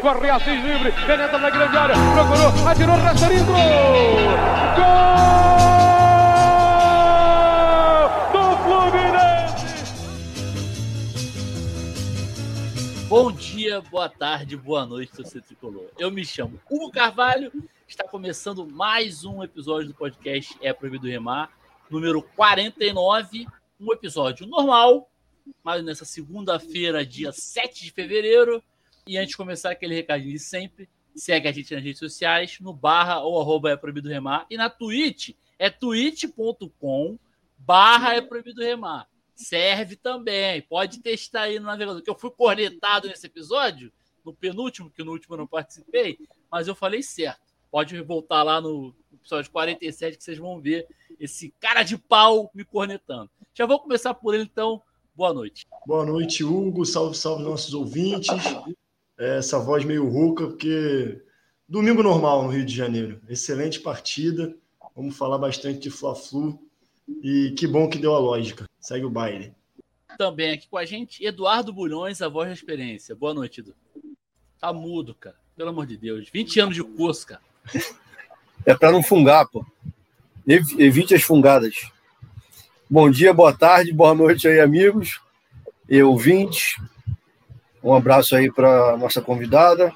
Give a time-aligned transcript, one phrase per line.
[0.00, 3.58] corre Assis livre, penetra na grande área, procurou, atirou, Rasterinho, gol!
[13.08, 15.90] Bom dia, boa tarde, boa noite, torcedor tricolor.
[15.98, 17.50] Eu me chamo Hugo Carvalho,
[17.86, 21.50] está começando mais um episódio do podcast É Proibido Remar,
[21.90, 23.46] número 49,
[23.80, 25.10] um episódio normal,
[25.64, 28.62] mas nessa segunda-feira, dia 7 de fevereiro.
[29.08, 32.72] E antes de começar aquele recadinho de sempre, segue a gente nas redes sociais, no
[32.72, 37.18] barra ou arroba É Proibido Remar, e na Twitch, é twitch.com
[37.58, 40.60] barra É Proibido Remar serve também.
[40.62, 42.02] Pode testar aí no navegador.
[42.02, 43.92] Que eu fui cornetado nesse episódio,
[44.24, 46.18] no penúltimo, que no último eu não participei,
[46.50, 47.40] mas eu falei certo.
[47.70, 50.86] Pode voltar lá no episódio 47 que vocês vão ver
[51.20, 53.30] esse cara de pau me cornetando.
[53.54, 54.82] Já vou começar por ele, então.
[55.14, 55.66] Boa noite.
[55.86, 56.84] Boa noite, Hugo.
[56.86, 58.28] Salve, salve nossos ouvintes.
[59.18, 61.20] É, essa voz meio rouca, porque
[61.68, 63.20] domingo normal no Rio de Janeiro.
[63.28, 64.54] Excelente partida.
[64.94, 66.58] Vamos falar bastante de Fla-Flu.
[67.22, 68.66] E que bom que deu a lógica.
[68.80, 69.52] Segue o baile.
[70.16, 73.14] Também aqui com a gente, Eduardo Bulhões, a voz da experiência.
[73.14, 73.74] Boa noite, Edu.
[74.60, 75.36] Tá mudo, cara.
[75.56, 76.28] Pelo amor de Deus.
[76.32, 77.42] 20 anos de curso, cara.
[78.66, 79.64] É para não fungar, pô.
[80.46, 81.90] Evite as fungadas.
[82.90, 85.20] Bom dia, boa tarde, boa noite aí, amigos
[85.88, 86.76] e ouvintes.
[87.82, 89.92] Um abraço aí para nossa convidada.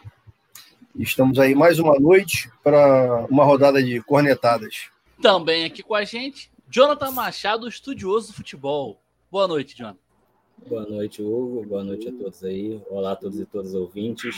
[0.97, 4.89] Estamos aí mais uma noite para uma rodada de cornetadas.
[5.21, 9.01] Também aqui com a gente, Jonathan Machado, estudioso do futebol.
[9.31, 9.99] Boa noite, Jonathan.
[10.69, 11.67] Boa noite, Hugo.
[11.67, 12.81] Boa noite a todos aí.
[12.89, 14.37] Olá a todos e todas ouvintes.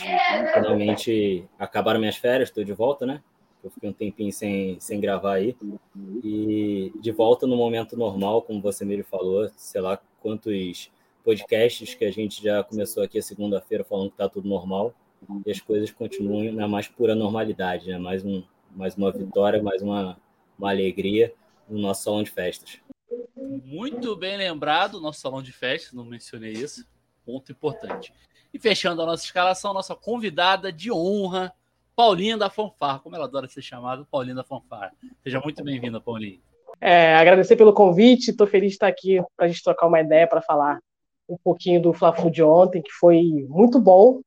[0.55, 3.23] Finalmente acabaram minhas férias, estou de volta, né?
[3.63, 5.55] Eu fiquei um tempinho sem, sem gravar aí.
[6.23, 10.91] E de volta no momento normal, como você mesmo falou, sei lá quantos
[11.25, 14.95] podcasts que a gente já começou aqui a segunda-feira falando que tá tudo normal.
[15.47, 17.97] E as coisas continuam na mais pura normalidade, né?
[17.97, 20.21] Mais, um, mais uma vitória, mais uma,
[20.59, 21.33] uma alegria
[21.67, 22.79] no nosso salão de festas.
[23.65, 26.87] Muito bem lembrado, nosso salão de festas, não mencionei isso,
[27.25, 28.13] ponto importante.
[28.53, 31.53] E fechando a nossa escalação, nossa convidada de honra,
[31.97, 34.93] Paulinha da Fanfar, como ela adora ser chamada, Paulinha da Fanfar.
[35.23, 36.39] Seja muito bem-vinda, Paulinha.
[36.81, 40.27] É, agradecer pelo convite, estou feliz de estar aqui para a gente trocar uma ideia,
[40.27, 40.81] para falar
[41.29, 44.21] um pouquinho do fla de ontem, que foi muito bom.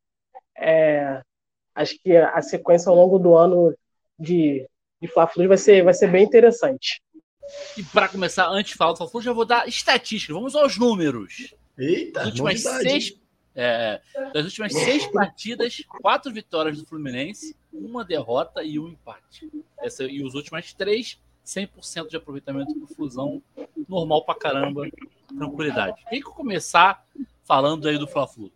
[0.58, 1.22] É,
[1.76, 3.76] acho que a sequência ao longo do ano
[4.20, 4.68] de,
[5.02, 7.02] de Fla-Flu vai ser, vai ser bem interessante.
[7.78, 10.34] E para começar, antes de falar do Fla-Flu, já vou dar estatística.
[10.34, 11.54] Vamos aos números.
[11.78, 13.20] Eita, das últimas, seis,
[13.56, 14.02] é,
[14.34, 19.50] das últimas seis partidas, quatro vitórias do Fluminense, uma derrota e um empate.
[19.80, 23.42] Essa, e os últimos três, 100% de aproveitamento do Flusão.
[23.88, 24.84] Normal pra caramba,
[25.28, 26.04] tranquilidade.
[26.10, 27.06] Tem que começar
[27.46, 28.52] falando aí do Fla-Flu.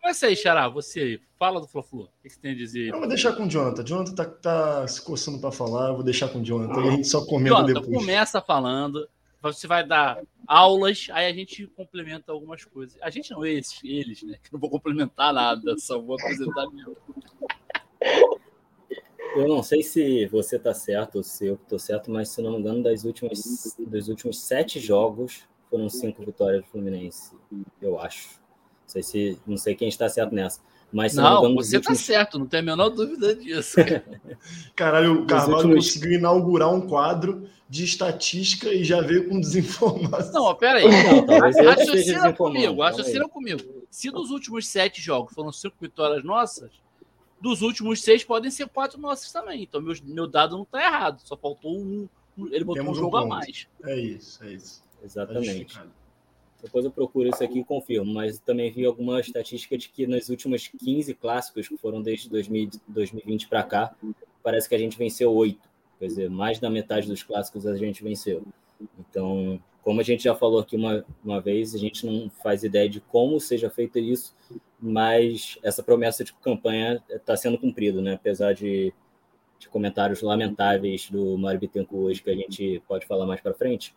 [0.00, 1.20] Começa aí, Xará, você aí.
[1.38, 2.02] Fala do Fla-Flu.
[2.02, 2.88] O que você tem a dizer?
[2.88, 3.84] Eu vou deixar com o Jonathan.
[3.84, 6.90] Jonathan tá, tá se coçando para falar, eu vou deixar com o Jonathan e a
[6.90, 7.98] gente só comenta Jonathan, depois.
[7.98, 9.08] começa falando,
[9.40, 12.98] você vai dar aulas, aí a gente complementa algumas coisas.
[13.00, 14.36] A gente não, esses, eles, né?
[14.42, 16.96] Que não vou complementar nada, só vou apresentar meu.
[19.34, 22.52] Eu não sei se você tá certo ou se eu tô certo, mas se não
[22.52, 27.32] me engano, das últimas, dos últimos sete jogos foram cinco vitórias do Fluminense,
[27.82, 28.44] eu acho
[28.94, 30.60] sei se não sei quem está certo nessa.
[30.92, 32.06] Mas não, não você está últimos...
[32.06, 33.76] certo, não tem a menor dúvida disso.
[34.76, 35.86] Caralho, o Carvalho últimos...
[35.86, 40.44] conseguiu inaugurar um quadro de estatística e já veio com desinformação.
[40.44, 40.84] Não, pera aí.
[40.86, 41.26] Não,
[41.66, 43.60] raciocina comigo, raciocina comigo.
[43.90, 46.70] Se dos últimos sete jogos foram cinco vitórias nossas,
[47.44, 49.64] dos últimos seis podem ser quatro nossas também.
[49.64, 51.20] Então meu, meu dado não está errado.
[51.20, 52.08] Só faltou um.
[52.50, 53.68] Ele botou Temos um jogo um a mais.
[53.84, 54.82] É isso, é isso.
[55.04, 55.74] Exatamente.
[55.74, 55.86] Tá
[56.62, 60.30] depois eu procuro isso aqui e confirmo, mas também vi alguma estatística de que nos
[60.30, 63.94] últimos 15 clássicos, que foram desde 2000, 2020 para cá,
[64.42, 65.68] parece que a gente venceu oito.
[65.98, 68.42] Quer dizer, mais da metade dos clássicos a gente venceu.
[68.98, 72.88] Então, como a gente já falou aqui uma, uma vez, a gente não faz ideia
[72.88, 74.34] de como seja feito isso,
[74.86, 78.14] mas essa promessa de campanha está sendo cumprida, né?
[78.14, 78.92] apesar de,
[79.58, 83.94] de comentários lamentáveis do Mário Bittencourt hoje, que a gente pode falar mais para frente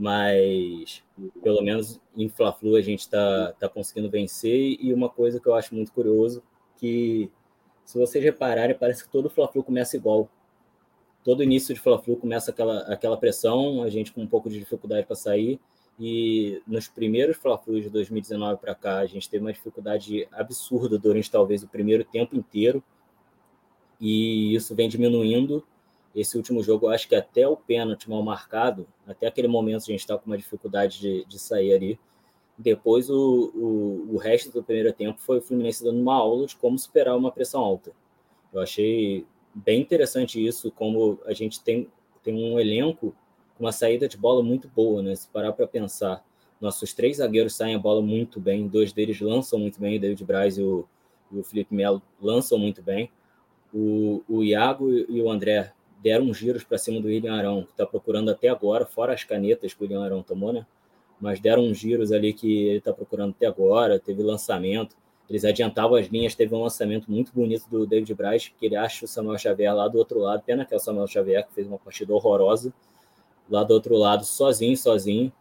[0.00, 1.02] mas
[1.42, 4.78] pelo menos em Fla-Flu a gente está tá conseguindo vencer.
[4.80, 6.42] E uma coisa que eu acho muito curioso
[6.78, 7.30] que
[7.84, 10.28] se vocês repararem parece que todo Fla-Flu começa igual.
[11.22, 15.06] Todo início de Fla-Flu começa aquela aquela pressão a gente com um pouco de dificuldade
[15.06, 15.60] para sair
[16.00, 21.30] e nos primeiros Fla-Flu de 2019 para cá a gente teve uma dificuldade absurda durante
[21.30, 22.82] talvez o primeiro tempo inteiro.
[24.00, 25.62] E isso vem diminuindo.
[26.14, 29.90] Esse último jogo, eu acho que até o pênalti mal marcado, até aquele momento a
[29.92, 32.00] gente estava com uma dificuldade de, de sair ali,
[32.56, 36.56] Depois, o, o, o resto do primeiro tempo foi o Fluminense dando uma aula de
[36.56, 37.92] como superar uma pressão alta.
[38.52, 41.88] Eu achei bem interessante isso, como a gente tem,
[42.22, 43.14] tem um elenco
[43.60, 45.14] uma saída de bola muito boa, né?
[45.14, 46.24] Se parar para pensar,
[46.60, 50.24] nossos três zagueiros saem a bola muito bem, dois deles lançam muito bem, o David
[50.24, 50.86] Braz e o,
[51.32, 53.10] e o Felipe Melo lançam muito bem.
[53.72, 55.72] O, o Iago e o André
[56.02, 59.72] deram giros para cima do William Arão, que está procurando até agora, fora as canetas
[59.72, 60.66] que o William Arão tomou, né?
[61.20, 64.96] Mas deram uns giros ali que ele está procurando até agora, teve lançamento.
[65.28, 69.04] Eles adiantavam as linhas, teve um lançamento muito bonito do David Braz, que ele acha
[69.04, 70.42] o Samuel Xavier lá do outro lado.
[70.42, 72.72] Pena que é o Samuel Xavier, que fez uma partida horrorosa,
[73.50, 75.32] lá do outro lado, sozinho, sozinho.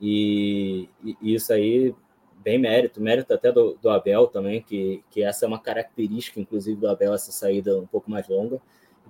[0.00, 0.88] E,
[1.22, 1.94] e isso aí,
[2.42, 6.78] bem mérito, mérito até do, do, Abel também, que, que essa é uma característica, inclusive,
[6.78, 8.60] do Abel, essa saída um pouco mais longa.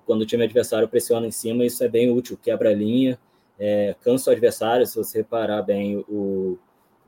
[0.05, 3.17] Quando o time adversário pressiona em cima, isso é bem útil, quebra a linha,
[3.57, 4.85] é, cansa o adversário.
[4.85, 6.59] Se você reparar bem, o,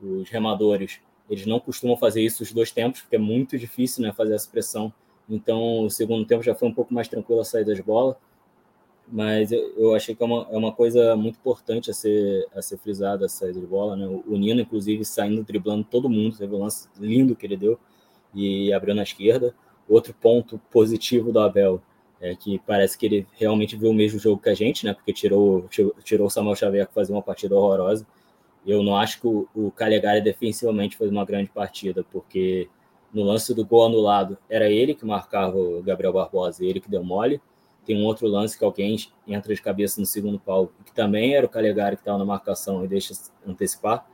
[0.02, 0.98] os remadores,
[1.30, 4.50] eles não costumam fazer isso os dois tempos, porque é muito difícil né, fazer essa
[4.50, 4.92] pressão.
[5.28, 8.18] Então, o segundo tempo já foi um pouco mais tranquilo a saída de bola
[9.08, 12.60] mas eu, eu achei que é uma, é uma coisa muito importante a ser, a
[12.60, 14.06] ser frisada a saída de bola, né?
[14.26, 17.78] O Nino, inclusive, saindo, driblando todo mundo, teve um lance lindo que ele deu
[18.34, 19.54] e abriu na esquerda.
[19.88, 21.80] Outro ponto positivo do Abel
[22.20, 24.92] é que parece que ele realmente viu o mesmo jogo que a gente, né?
[24.92, 25.68] Porque tirou,
[26.02, 28.06] tirou o Samuel Xavier que fazia uma partida horrorosa.
[28.66, 32.68] Eu não acho que o, o Calegari defensivamente fez uma grande partida, porque
[33.14, 37.04] no lance do gol anulado era ele que marcava o Gabriel Barbosa, ele que deu
[37.04, 37.40] mole
[37.86, 38.96] tem um outro lance que alguém
[39.26, 42.84] entra de cabeça no segundo pau, que também era o Calegari que estava na marcação
[42.84, 43.14] e deixa
[43.46, 44.06] antecipar.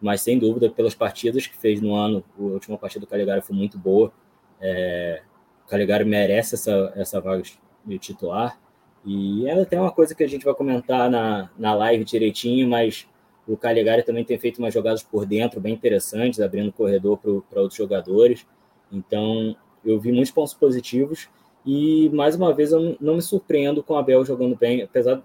[0.00, 3.56] Mas sem dúvida, pelas partidas que fez no ano, a última partida do Calegari foi
[3.56, 4.12] muito boa.
[4.60, 5.22] É,
[5.64, 7.42] o Calegari merece essa, essa vaga
[7.84, 8.58] de titular.
[9.04, 13.08] E ainda tem uma coisa que a gente vai comentar na, na live direitinho, mas
[13.46, 17.76] o Calegari também tem feito umas jogadas por dentro bem interessantes, abrindo corredor para outros
[17.76, 18.46] jogadores.
[18.90, 21.28] Então, eu vi muitos pontos positivos
[21.66, 25.20] e, mais uma vez, eu não me surpreendo com o Abel jogando bem, apesar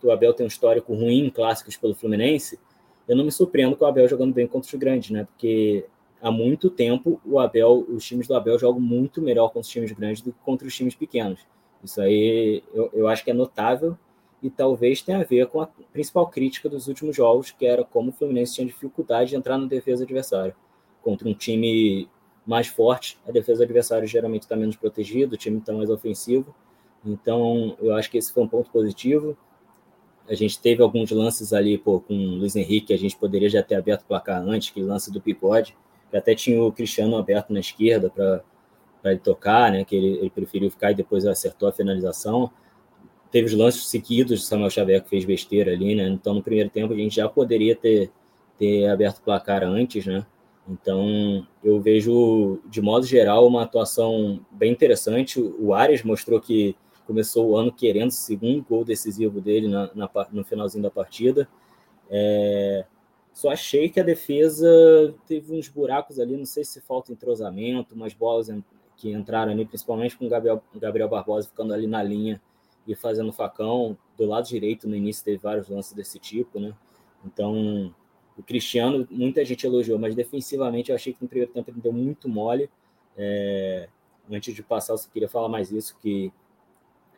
[0.00, 2.58] do Abel ter um histórico ruim em clássicos pelo Fluminense,
[3.08, 5.24] eu não me surpreendo com o Abel jogando bem contra os grandes, né?
[5.24, 5.86] Porque
[6.20, 9.90] há muito tempo o Abel, os times do Abel jogam muito melhor contra os times
[9.92, 11.40] grandes do que contra os times pequenos.
[11.82, 13.96] Isso aí eu, eu acho que é notável
[14.42, 18.10] e talvez tenha a ver com a principal crítica dos últimos jogos, que era como
[18.10, 20.54] o Fluminense tinha dificuldade de entrar na defesa adversária.
[21.02, 22.08] Contra um time
[22.48, 26.54] mais forte, a defesa do adversário geralmente está menos protegida, o time está mais ofensivo.
[27.04, 29.36] Então, eu acho que esse foi um ponto positivo.
[30.26, 33.62] A gente teve alguns lances ali pô, com o Luiz Henrique, a gente poderia já
[33.62, 35.76] ter aberto o placar antes, que lance do Picode,
[36.10, 38.42] que até tinha o Cristiano aberto na esquerda para
[39.04, 42.50] ele tocar, né, que ele, ele, preferiu ficar e depois acertou a finalização.
[43.30, 46.08] Teve os lances seguidos de Samuel Xavier, que fez besteira ali, né?
[46.08, 48.10] Então, no primeiro tempo, a gente já poderia ter,
[48.58, 50.24] ter aberto o placar antes, né?
[50.68, 55.40] Então, eu vejo, de modo geral, uma atuação bem interessante.
[55.40, 56.76] O Arias mostrou que
[57.06, 61.48] começou o ano querendo o segundo gol decisivo dele na, na no finalzinho da partida.
[62.10, 62.84] É,
[63.32, 68.12] só achei que a defesa teve uns buracos ali, não sei se falta entrosamento, umas
[68.12, 68.50] bolas
[68.96, 72.40] que entraram ali, principalmente com o Gabriel, Gabriel Barbosa ficando ali na linha
[72.86, 73.96] e fazendo facão.
[74.16, 76.74] Do lado direito, no início, teve vários lances desse tipo, né?
[77.24, 77.94] Então,
[78.38, 81.92] o Cristiano, muita gente elogiou, mas defensivamente eu achei que no primeiro tempo ele deu
[81.92, 82.70] muito mole.
[83.16, 83.88] É,
[84.30, 86.32] antes de passar, eu queria falar mais isso, que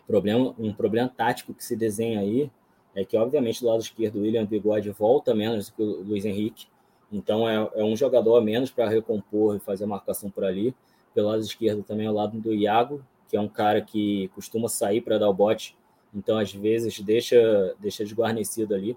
[0.07, 2.51] problema, um problema tático que se desenha aí
[2.95, 6.25] é que, obviamente, do lado esquerdo, o William Bigode volta menos do que o Luiz
[6.25, 6.67] Henrique.
[7.13, 10.75] Então, é, é um jogador a menos para recompor e fazer a marcação por ali.
[11.15, 14.69] Pelo lado esquerdo também é o lado do Iago, que é um cara que costuma
[14.69, 15.77] sair para dar o bote.
[16.15, 18.97] Então, às vezes, deixa, deixa desguarnecido ali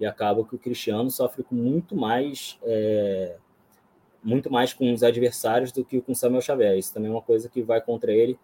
[0.00, 3.36] e acaba que o Cristiano sofre com muito mais é,
[4.22, 6.76] muito mais com os adversários do que com Samuel Xavier.
[6.76, 8.38] Isso também é uma coisa que vai contra ele,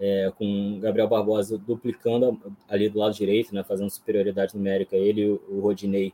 [0.00, 4.96] é, com Gabriel Barbosa duplicando ali do lado direito, né, fazendo superioridade numérica.
[4.96, 6.12] Ele e o Rodinei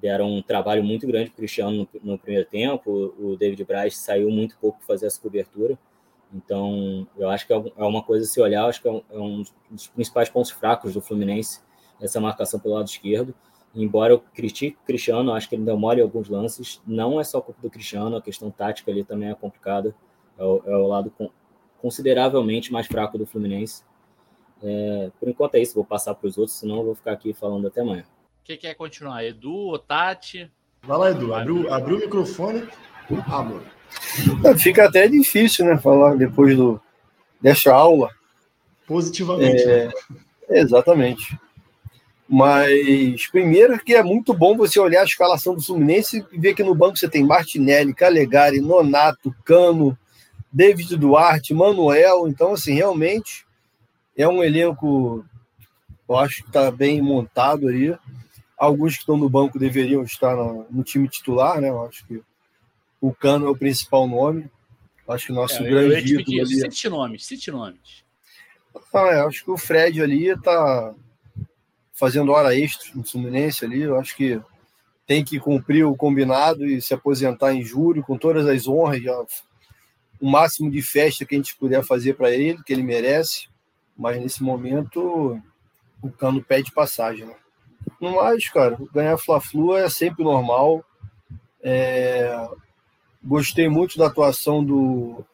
[0.00, 3.14] deram um trabalho muito grande para o Cristiano no, no, primeiro tempo.
[3.18, 5.78] O David Braz saiu muito pouco para fazer essa cobertura.
[6.32, 9.18] Então, eu acho que é, é uma coisa se olhar, acho que é um, é
[9.18, 11.60] um dos principais pontos fracos do Fluminense,
[12.00, 13.34] essa marcação pelo lado esquerdo.
[13.80, 16.82] Embora eu critique o Cristiano, acho que ele demora em alguns lances.
[16.84, 19.94] Não é só culpa do Cristiano, a questão tática ali também é complicada.
[20.36, 21.12] É o, é o lado
[21.80, 23.84] consideravelmente mais fraco do Fluminense.
[24.60, 27.32] É, por enquanto é isso, vou passar para os outros, senão eu vou ficar aqui
[27.32, 28.04] falando até amanhã.
[28.42, 29.24] Quem quer continuar?
[29.24, 30.50] Edu ou Tati?
[30.82, 31.32] Vai lá, Edu.
[31.32, 32.68] Abriu, abriu o microfone.
[33.26, 33.62] Amor.
[34.58, 35.78] Fica até difícil, né?
[35.78, 36.80] Falar depois do,
[37.40, 38.10] dessa aula.
[38.86, 39.62] Positivamente.
[39.62, 39.92] É, né?
[40.50, 41.38] Exatamente.
[42.28, 46.62] Mas, primeiro, que é muito bom você olhar a escalação do Fluminense e ver que
[46.62, 49.98] no banco você tem Martinelli, Calegari, Nonato, Cano,
[50.52, 52.28] David Duarte, Manuel.
[52.28, 53.46] Então, assim, realmente
[54.14, 55.24] é um elenco,
[56.06, 57.96] eu acho que está bem montado aí.
[58.58, 61.70] Alguns que estão no banco deveriam estar no, no, time titular, né?
[61.70, 62.20] Eu acho que
[63.00, 64.50] o Cano é o principal nome.
[65.06, 66.60] Eu acho que o nosso é, grande ídolo ali...
[66.60, 68.04] Cite nomes, cite nomes.
[68.92, 70.94] Ah, é, acho que o Fred ali está
[71.98, 73.82] fazendo hora extra no Fluminense ali.
[73.82, 74.40] Eu acho que
[75.06, 79.18] tem que cumprir o combinado e se aposentar em julho com todas as honras, já,
[80.20, 83.48] o máximo de festa que a gente puder fazer para ele, que ele merece.
[83.96, 85.40] Mas nesse momento
[86.00, 87.26] o Cano pede passagem.
[87.26, 87.34] Né?
[88.00, 90.84] Mais, cara, ganhar Fla-Flu é sempre normal.
[91.62, 92.48] É...
[93.24, 95.24] Gostei muito da atuação do,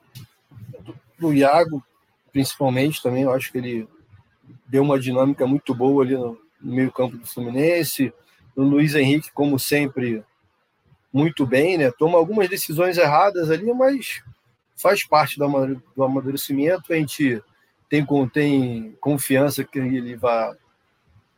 [1.18, 1.85] do Iago,
[2.33, 3.25] principalmente também.
[3.25, 3.88] Eu acho que ele
[4.66, 8.12] deu uma dinâmica muito boa ali no, no meio-campo do Fluminense.
[8.56, 10.25] O Luiz Henrique, como sempre,
[11.12, 11.92] muito bem, né?
[11.92, 14.23] Toma algumas decisões erradas ali, mas
[14.76, 16.92] faz parte do amadurecimento.
[16.92, 17.42] A gente
[17.88, 20.52] tem, tem confiança que ele vai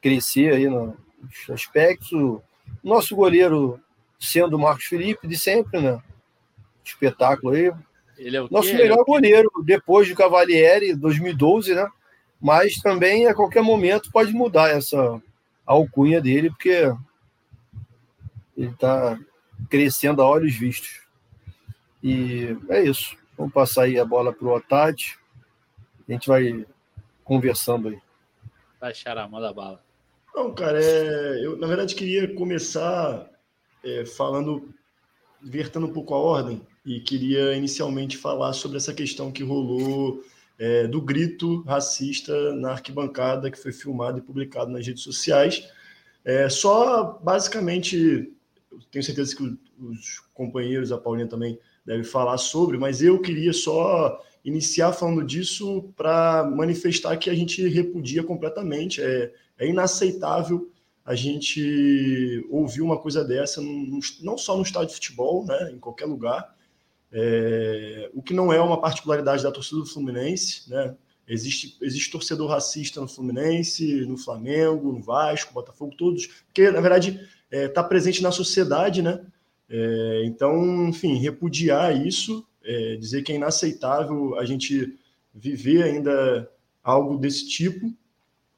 [0.00, 0.94] crescer aí nos
[1.50, 2.40] aspectos.
[2.82, 3.80] Nosso goleiro
[4.18, 6.00] sendo o Marcos Felipe de sempre, né?
[6.84, 7.72] Espetáculo aí.
[8.16, 11.86] Ele é o Nosso melhor é goleiro depois do Cavalieri, 2012, né?
[12.40, 15.20] Mas também a qualquer momento pode mudar essa
[15.64, 16.92] alcunha dele, porque
[18.56, 19.18] ele está
[19.68, 21.00] crescendo a olhos vistos.
[22.02, 23.16] E é isso.
[23.36, 25.18] Vamos passar aí a bola para o Otati.
[26.08, 26.64] A gente vai
[27.24, 27.98] conversando aí.
[28.80, 29.82] Vai, Xará, manda bala.
[30.34, 31.44] Não, cara, é...
[31.44, 33.28] eu na verdade queria começar
[33.82, 34.68] é, falando,
[35.42, 40.22] vertendo um pouco a ordem, e queria inicialmente falar sobre essa questão que rolou
[40.58, 45.68] é, do grito racista na arquibancada, que foi filmado e publicado nas redes sociais.
[46.24, 48.32] É, só, basicamente,
[48.90, 49.42] tenho certeza que
[49.78, 55.92] os companheiros, a Paulinha também deve falar sobre, mas eu queria só iniciar falando disso
[55.96, 59.00] para manifestar que a gente repudia completamente.
[59.02, 60.70] É, é inaceitável
[61.04, 63.60] a gente ouvir uma coisa dessa,
[64.20, 66.55] não só no estádio de futebol, né, em qualquer lugar,
[67.12, 70.94] é, o que não é uma particularidade da torcida do Fluminense, né?
[71.28, 77.20] Existe, existe torcedor racista no Fluminense, no Flamengo, no Vasco, Botafogo, todos, porque na verdade
[77.50, 79.20] está é, tá presente na sociedade, né?
[79.68, 84.96] É, então, enfim, repudiar isso, é, dizer que é inaceitável a gente
[85.34, 86.48] viver ainda
[86.82, 87.92] algo desse tipo,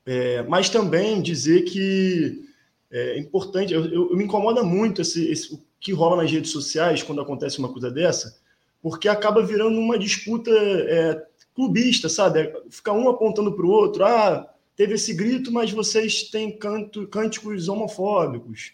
[0.05, 2.47] é, mas também dizer que
[2.90, 7.02] é importante, eu, eu, eu me incomoda muito esse, esse, que rola nas redes sociais
[7.02, 8.38] quando acontece uma coisa dessa,
[8.82, 12.40] porque acaba virando uma disputa é, clubista, sabe?
[12.40, 17.06] É, fica um apontando para o outro, ah, teve esse grito, mas vocês têm canto,
[17.08, 18.73] cânticos homofóbicos.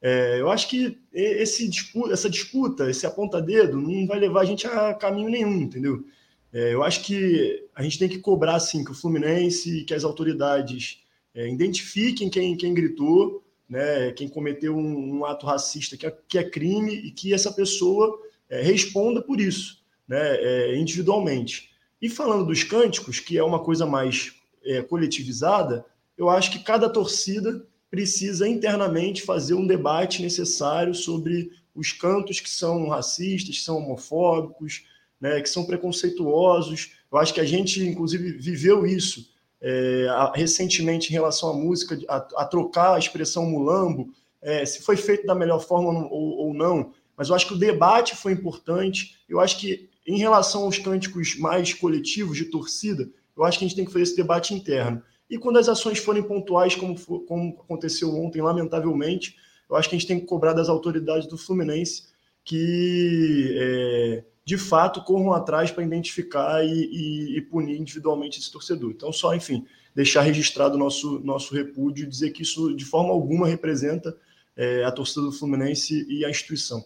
[0.00, 1.70] É, eu acho que esse
[2.10, 6.04] essa disputa, esse aponta-dedo, não vai levar a gente a caminho nenhum, entendeu?
[6.52, 10.04] É, eu acho que a gente tem que cobrar, assim, que o Fluminense, que as
[10.04, 11.02] autoridades
[11.34, 16.38] é, identifiquem quem, quem gritou, né, quem cometeu um, um ato racista que é, que
[16.38, 21.70] é, crime e que essa pessoa é, responda por isso, né, é, individualmente.
[22.00, 25.84] E falando dos cânticos, que é uma coisa mais é, coletivizada,
[26.16, 32.50] eu acho que cada torcida precisa internamente fazer um debate necessário sobre os cantos que
[32.50, 34.84] são racistas, que são homofóbicos,
[35.20, 36.92] né, que são preconceituosos.
[37.10, 39.33] Eu acho que a gente, inclusive, viveu isso
[39.66, 44.94] é, recentemente em relação à música, a, a trocar a expressão mulambo, é, se foi
[44.94, 49.18] feito da melhor forma ou, ou, não, mas eu acho que o debate foi importante.
[49.26, 53.68] Eu acho que, em relação aos cânticos mais coletivos de torcida, eu acho que a
[53.68, 55.02] gente tem que fazer esse debate interno.
[55.30, 56.94] E quando as ações forem pontuais, como,
[57.24, 59.34] como aconteceu ontem, lamentavelmente,
[59.70, 62.12] eu acho que a gente tem que cobrar das autoridades do Fluminense
[62.44, 68.90] que é, de fato corram atrás para identificar e, e, e, punir individualmente esse torcedor.
[68.90, 73.46] Então, só, enfim, deixar registrado nosso, nosso repúdio e dizer que isso de forma alguma
[73.46, 74.14] representa
[74.56, 76.84] é, a torcida do Fluminense e a instituição.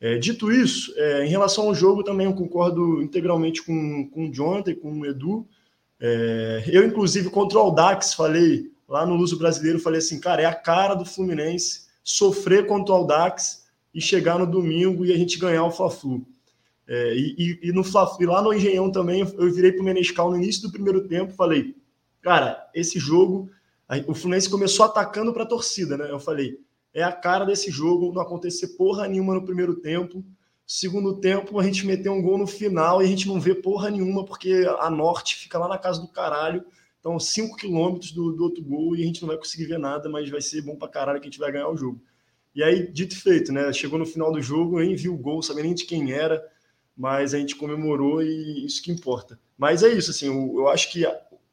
[0.00, 4.32] É, dito isso, é, em relação ao jogo, também eu concordo integralmente com, com o
[4.32, 5.46] Jonathan e com o Edu.
[5.98, 10.44] É, eu, inclusive, contra o Aldax, falei lá no Luso Brasileiro, falei assim, cara, é
[10.44, 15.38] a cara do Fluminense sofrer contra o Aldax e chegar no domingo e a gente
[15.38, 16.26] ganhar o Fla-Flu.
[16.88, 20.36] É, e, e, no e lá no Engenhão também, eu virei para o Menescal no
[20.36, 21.74] início do primeiro tempo falei,
[22.22, 23.50] cara, esse jogo,
[24.06, 26.10] o Fluminense começou atacando para a torcida, né?
[26.10, 26.60] Eu falei,
[26.94, 30.24] é a cara desse jogo, não acontecer porra nenhuma no primeiro tempo.
[30.66, 33.90] Segundo tempo, a gente meteu um gol no final e a gente não vê porra
[33.90, 36.64] nenhuma, porque a Norte fica lá na casa do caralho.
[36.96, 40.08] estão 5 quilômetros do, do outro gol e a gente não vai conseguir ver nada,
[40.08, 42.00] mas vai ser bom pra caralho que a gente vai ganhar o jogo.
[42.54, 43.72] E aí, dito e feito, né?
[43.72, 46.42] Chegou no final do jogo, nem vi o gol, sabia nem de quem era,
[46.96, 49.38] mas a gente comemorou e isso que importa.
[49.58, 51.06] Mas é isso, assim, eu, eu acho que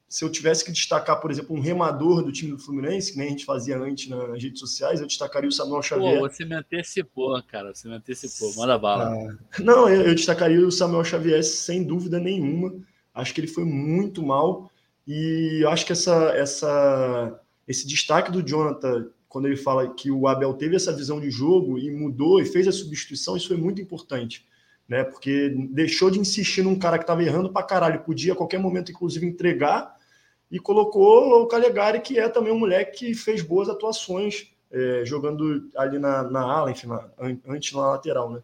[0.08, 3.26] se eu tivesse que destacar, por exemplo, um remador do time do Fluminense, que nem
[3.26, 6.20] a gente fazia antes nas redes sociais, eu destacaria o Samuel Xavier.
[6.20, 9.12] Pô, você me antecipou, cara, você me antecipou, manda bala.
[9.12, 12.74] Ah, não, eu, eu destacaria o Samuel Xavier sem dúvida nenhuma.
[13.12, 14.70] Acho que ele foi muito mal
[15.06, 20.28] e eu acho que essa, essa, esse destaque do Jonathan, quando ele fala que o
[20.28, 23.82] Abel teve essa visão de jogo e mudou e fez a substituição, isso foi muito
[23.82, 24.46] importante
[24.88, 25.04] né?
[25.04, 28.90] Porque deixou de insistir num cara que estava errando para caralho, podia a qualquer momento,
[28.90, 29.94] inclusive, entregar,
[30.50, 35.70] e colocou o Calegari, que é também um moleque que fez boas atuações é, jogando
[35.76, 37.08] ali na, na ala, enfim, na,
[37.46, 38.42] antes na lateral, né?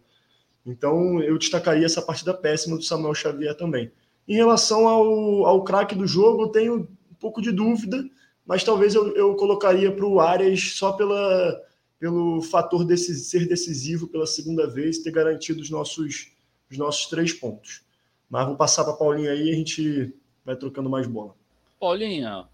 [0.64, 3.90] Então eu destacaria essa partida péssima do Samuel Xavier também.
[4.28, 8.04] Em relação ao, ao craque do jogo, eu tenho um pouco de dúvida,
[8.46, 11.60] mas talvez eu, eu colocaria para o Arias só pela,
[12.00, 16.32] pelo fator de ser decisivo pela segunda vez, ter garantido os nossos,
[16.70, 17.84] os nossos três pontos.
[18.28, 21.34] Mas vou passar para a Paulinha aí e a gente vai trocando mais bola.
[21.78, 22.48] Paulinha,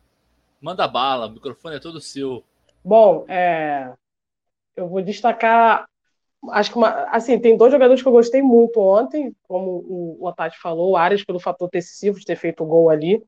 [0.61, 2.43] manda bala, o microfone é todo seu.
[2.85, 3.93] Bom, é,
[4.75, 5.89] eu vou destacar.
[6.51, 10.27] Acho que uma, assim, tem dois jogadores que eu gostei muito ontem, como o, o
[10.27, 13.23] Otati falou, o Arias pelo fator decisivo de ter feito o gol ali.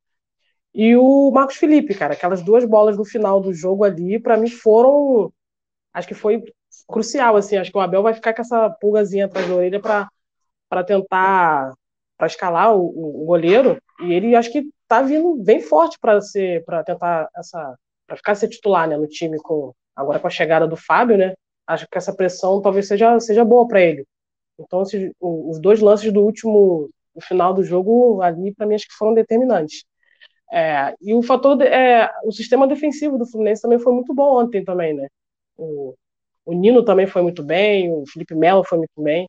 [0.74, 4.48] E o Marcos Felipe, cara, aquelas duas bolas no final do jogo ali, para mim
[4.48, 5.32] foram
[5.92, 6.42] acho que foi
[6.86, 10.84] crucial, assim, acho que o Abel vai ficar com essa pulgazinha atrás da orelha para
[10.84, 11.72] tentar
[12.16, 16.64] para escalar o, o, goleiro, e ele acho que tá vindo bem forte para ser
[16.64, 17.76] para tentar essa
[18.06, 21.34] para ficar ser titular, né, no time com agora com a chegada do Fábio, né?
[21.66, 24.04] Acho que essa pressão talvez seja seja boa para ele.
[24.58, 28.88] Então, esses, os dois lances do último no final do jogo ali para mim acho
[28.88, 29.84] que foram determinantes.
[30.52, 34.42] É, e o fator de, é, o sistema defensivo do Fluminense também foi muito bom
[34.42, 35.08] ontem também, né?
[35.58, 35.94] O,
[36.46, 39.28] o Nino também foi muito bem, o Felipe Melo foi muito bem.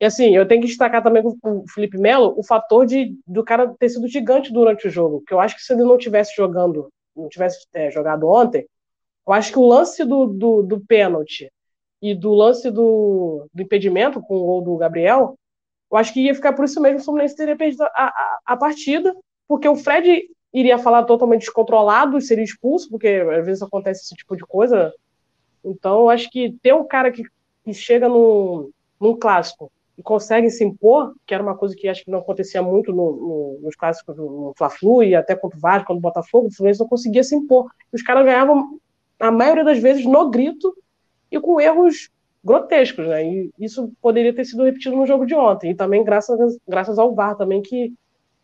[0.00, 3.42] E assim, eu tenho que destacar também com o Felipe Melo o fator de do
[3.42, 5.22] cara ter sido gigante durante o jogo.
[5.26, 8.66] Que eu acho que se ele não tivesse jogando, não tivesse é, jogado ontem,
[9.26, 11.50] eu acho que o lance do, do, do pênalti
[12.00, 15.36] e do lance do, do impedimento com o gol do Gabriel,
[15.90, 18.56] eu acho que ia ficar por isso mesmo o Fluminense teria perdido a, a, a
[18.56, 19.14] partida,
[19.48, 24.36] porque o Fred iria falar totalmente descontrolado, seria expulso, porque às vezes acontece esse tipo
[24.36, 24.92] de coisa
[25.64, 27.22] então, eu acho que ter um cara que,
[27.64, 28.70] que chega num,
[29.20, 32.92] clássico e consegue se impor, que era uma coisa que acho que não acontecia muito
[32.92, 36.52] no, no, nos clássicos do Fla-Flu e até contra o Vasco, quando o Botafogo, o
[36.52, 37.70] Fluminense não conseguia se impor.
[37.92, 38.78] Os caras ganhavam,
[39.18, 40.74] a maioria das vezes, no grito
[41.30, 42.10] e com erros
[42.44, 43.26] grotescos, né?
[43.26, 45.72] E isso poderia ter sido repetido no jogo de ontem.
[45.72, 47.92] E também graças, graças ao VAR também, que,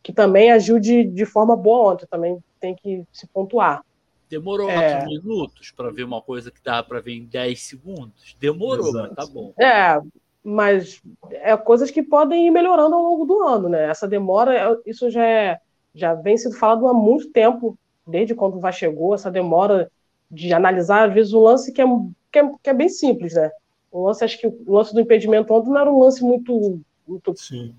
[0.02, 3.82] que também agiu de, de forma boa ontem, também tem que se pontuar.
[4.28, 5.04] Demorou é...
[5.04, 8.36] minutos para ver uma coisa que dava para ver em 10 segundos.
[8.40, 9.14] Demorou, Exato.
[9.16, 9.52] mas tá bom.
[9.58, 10.00] É,
[10.42, 13.88] mas é coisas que podem ir melhorando ao longo do ano, né?
[13.88, 15.58] Essa demora, é, isso já, é,
[15.94, 19.90] já vem sendo falado há muito tempo, desde quando o VAR chegou, essa demora
[20.30, 21.86] de analisar, às vezes, um lance que é,
[22.30, 23.50] que é, que é bem simples, né?
[23.90, 27.32] O lance, acho que o lance do impedimento ontem não era um lance muito, muito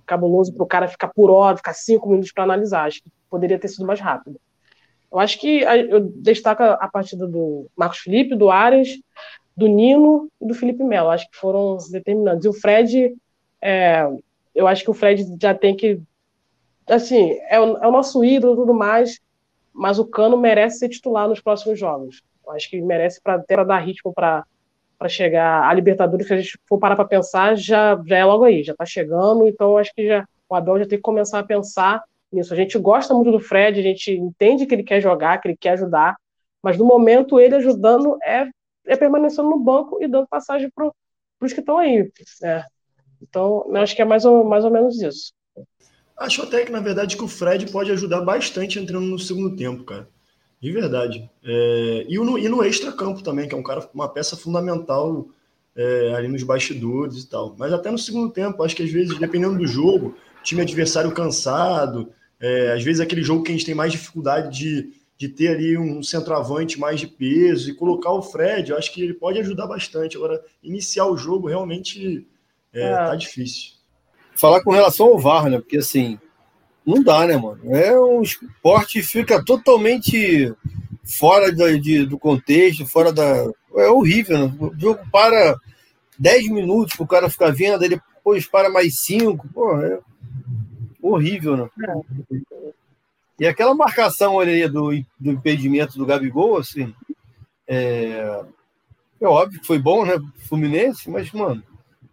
[0.06, 2.88] cabuloso para o cara ficar por hora, ficar cinco minutos para analisar.
[2.88, 4.40] Acho que poderia ter sido mais rápido.
[5.16, 9.00] Eu acho que eu destaco a partida do Marcos Felipe, do Ares,
[9.56, 11.10] do Nino e do Felipe Melo.
[11.10, 12.44] Acho que foram determinantes.
[12.44, 13.16] E o Fred,
[13.62, 14.06] é,
[14.54, 16.02] eu acho que o Fred já tem que.
[16.86, 19.22] Assim, é o, é o nosso ídolo e tudo mais,
[19.72, 22.22] mas o Cano merece ser titular nos próximos jogos.
[22.46, 24.44] Eu acho que merece para dar ritmo para
[25.08, 28.64] chegar a Libertadores, se a gente for parar para pensar, já, já é logo aí,
[28.64, 32.04] já está chegando, então acho que já, o Abel já tem que começar a pensar
[32.36, 32.54] nisso.
[32.54, 35.58] A gente gosta muito do Fred, a gente entende que ele quer jogar, que ele
[35.58, 36.16] quer ajudar,
[36.62, 38.48] mas no momento ele ajudando é,
[38.86, 40.92] é permanecendo no banco e dando passagem para
[41.42, 42.12] os que estão aí.
[42.44, 42.64] É.
[43.22, 45.34] Então, eu acho que é mais ou, mais ou menos isso.
[46.18, 49.84] Acho até que, na verdade, que o Fred pode ajudar bastante entrando no segundo tempo,
[49.84, 50.08] cara.
[50.62, 51.30] De verdade.
[51.44, 55.28] É, e, no, e no extra-campo também, que é um cara, uma peça fundamental
[55.76, 57.56] é, ali nos bastidores e tal.
[57.58, 62.12] Mas até no segundo tempo, acho que às vezes, dependendo do jogo, time adversário cansado,
[62.40, 65.78] é, às vezes aquele jogo que a gente tem mais dificuldade de, de ter ali
[65.78, 69.68] um centroavante mais de peso e colocar o Fred, eu acho que ele pode ajudar
[69.68, 70.18] bastante.
[70.18, 72.28] Agora, iniciar o jogo realmente
[72.74, 72.92] é, é.
[72.92, 73.74] tá difícil.
[74.36, 75.60] Falar com relação ao VAR, né?
[75.60, 76.20] Porque assim,
[76.86, 77.60] não dá, né, mano?
[77.74, 80.54] É um esporte fica totalmente
[81.04, 83.50] fora da, de, do contexto, fora da.
[83.78, 84.54] É horrível, né?
[84.60, 85.56] O jogo para
[86.20, 89.48] 10 minutos para o cara ficar vendo, ele depois para mais 5.
[89.54, 90.00] Pô, é
[91.12, 91.70] horrível, né?
[93.40, 96.94] E aquela marcação ali do, do impedimento do Gabigol, assim,
[97.68, 98.44] é,
[99.20, 100.14] é óbvio que foi bom, né?
[100.48, 101.62] Fluminense, mas, mano,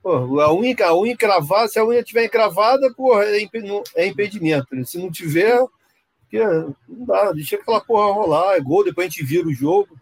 [0.05, 3.49] a unha, a unha cravada, se a unha tiver encravada, porra, é,
[3.95, 4.75] é impedimento.
[4.75, 4.85] Né?
[4.85, 5.65] Se não tiver,
[6.23, 6.45] porque
[6.89, 9.97] não dá, deixa aquela porra rolar, é gol, depois a gente vira o jogo,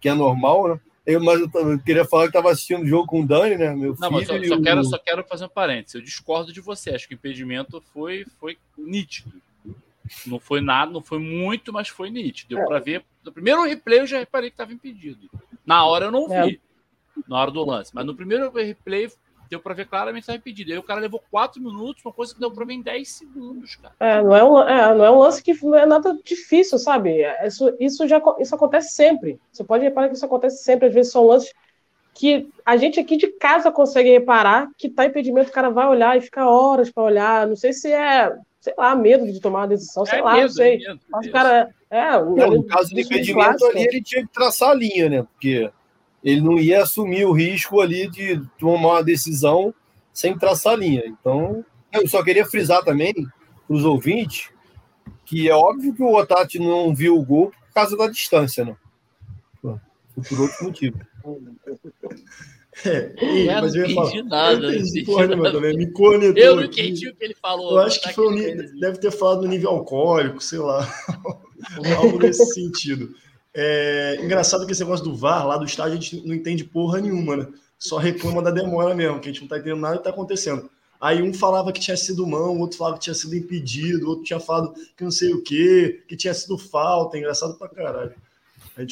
[0.00, 0.80] que é normal, né?
[1.08, 3.74] Eu, mas eu, queria falar que estava assistindo o jogo com o Dani, né?
[3.74, 5.94] Meu não, mas só, só quero, só quero fazer um parênteses.
[5.94, 6.90] Eu discordo de você.
[6.90, 9.32] Acho que o impedimento foi, foi nítido.
[10.26, 12.50] Não foi nada, não foi muito, mas foi nítido.
[12.50, 12.66] Deu é.
[12.66, 13.02] para ver.
[13.24, 15.30] No primeiro replay eu já reparei que estava impedido.
[15.64, 16.34] Na hora eu não vi.
[16.56, 17.20] É.
[17.26, 17.90] Na hora do lance.
[17.94, 19.10] Mas no primeiro replay
[19.48, 20.72] deu para ver claramente que impedido.
[20.72, 23.76] Aí o cara levou 4 minutos, uma coisa que deu para ver em 10 segundos,
[23.76, 23.94] cara.
[24.00, 27.22] É, não é, um, é, não é um lance que não é nada difícil, sabe?
[27.44, 29.40] Isso, isso já isso acontece sempre.
[29.52, 30.88] Você pode reparar que isso acontece sempre.
[30.88, 31.52] Às vezes são lances
[32.14, 36.16] que a gente aqui de casa consegue reparar que tá impedimento, o cara vai olhar
[36.18, 37.46] e fica horas para olhar.
[37.46, 40.42] Não sei se é sei lá, medo de tomar uma decisão, sei é lá, medo,
[40.42, 40.74] não sei.
[40.74, 41.74] É medo, Mas o cara.
[41.90, 45.22] É, não, no caso do impedimento ali, ele tinha que traçar a linha, né?
[45.22, 45.70] Porque
[46.22, 49.74] ele não ia assumir o risco ali de tomar uma decisão
[50.12, 51.02] sem traçar a linha.
[51.06, 54.50] Então, eu só queria frisar também para os ouvintes
[55.28, 58.74] que é óbvio que o Otati não viu o gol por causa da distância, né?
[59.62, 60.98] Por outro motivo.
[62.84, 64.66] É, eu mas não eu entendi nada.
[64.66, 66.42] Eu entendi porra nenhuma também, me conectou.
[66.42, 67.72] Eu não entendi o que ele falou.
[67.72, 70.88] Eu acho que foi um, deve ter falado no nível alcoólico, sei lá.
[71.98, 73.14] Algo nesse sentido.
[73.54, 77.00] É, engraçado que esse negócio do VAR lá do estádio a gente não entende porra
[77.00, 77.48] nenhuma, né?
[77.78, 80.70] Só reclama da demora mesmo, que a gente não tá entendendo nada que tá acontecendo.
[81.00, 84.40] Aí um falava que tinha sido mão, outro falava que tinha sido impedido, outro tinha
[84.40, 87.16] falado que não sei o quê, que tinha sido falta.
[87.16, 88.14] Engraçado pra caralho.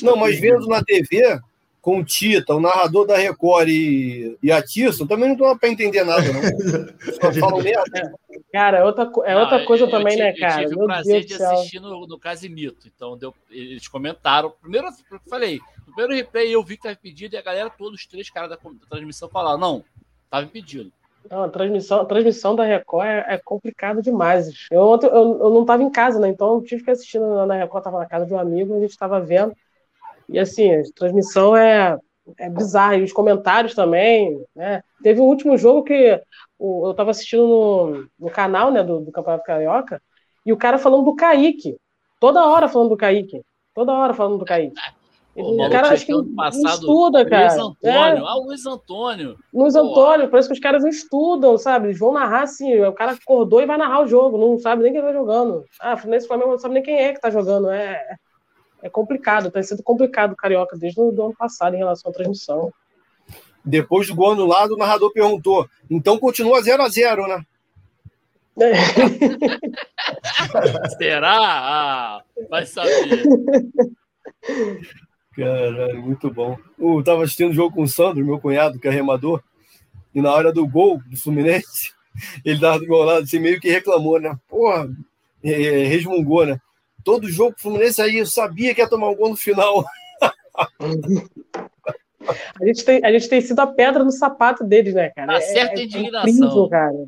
[0.02, 1.40] Não, tá mas vendo na TV,
[1.86, 5.68] com o Tita, o narrador da Record e, e a Tisson, também não dá para
[5.68, 6.42] entender nada, não.
[7.14, 8.12] Só falam merda.
[8.52, 10.64] Cara, é outra, é outra coisa eu, também, eu né, cara?
[10.64, 12.88] Eu tive o prazer Deus de assistir no, no Casimito.
[12.88, 14.52] Então, deu, eles comentaram.
[14.60, 18.00] Primeiro, eu falei, no primeiro replay eu vi que estava impedido e a galera, todos
[18.00, 19.84] os três caras da, da transmissão falaram: não,
[20.24, 20.90] estava impedido.
[21.30, 24.66] Não, a transmissão, a transmissão da Record é, é complicado demais.
[24.72, 26.28] Eu, eu, eu não estava em casa, né?
[26.30, 28.90] Então eu tive que assistir na Record, estava na casa de um amigo, a gente
[28.90, 29.54] estava vendo.
[30.28, 31.96] E assim, a transmissão é,
[32.38, 32.96] é bizarra.
[32.96, 34.82] E os comentários também, né?
[35.02, 36.20] Teve o um último jogo que
[36.58, 40.00] eu estava assistindo no, no canal né, do, do, Campeonato Carioca,
[40.44, 41.76] e o cara falando do Kaique.
[42.18, 43.42] Toda hora falando do Kaique.
[43.74, 44.74] Toda hora falando do Kaique.
[45.36, 47.52] o cara acho que não, estuda, Luiz cara.
[47.54, 48.24] Antônio.
[48.24, 48.26] É.
[48.26, 49.36] Ah, Luiz Antônio.
[49.52, 49.80] Luiz Pô.
[49.80, 51.88] Antônio, parece que os caras não estudam, sabe?
[51.88, 54.92] Eles vão narrar assim, o cara acordou e vai narrar o jogo, não sabe nem
[54.92, 55.64] quem tá jogando.
[55.78, 57.68] Ah, nesse Flamengo não sabe nem quem é que tá jogando.
[57.70, 58.16] É,
[58.82, 62.72] é complicado, tem sido complicado o Carioca desde o ano passado em relação à transmissão.
[63.64, 67.44] Depois do gol anulado, o narrador perguntou: então continua 0 a 0 né?
[68.58, 68.72] É.
[70.96, 71.36] Será?
[71.38, 73.22] Ah, vai saber.
[75.36, 76.56] Caralho, muito bom.
[76.78, 79.42] Eu tava assistindo o jogo com o Sandro, meu cunhado, que é remador,
[80.14, 81.92] e na hora do gol do Fluminense,
[82.44, 84.34] ele tava do meu lado, assim, meio que reclamou, né?
[84.48, 84.88] Porra,
[85.44, 86.58] é, resmungou, né?
[87.06, 89.84] Todo jogo o Fluminense aí eu sabia que ia tomar um gol no final.
[92.60, 95.34] a, gente tem, a gente tem sido a pedra no sapato deles, né, cara?
[95.34, 96.26] Uma certa é, indignação.
[96.26, 97.06] É incrível, cara.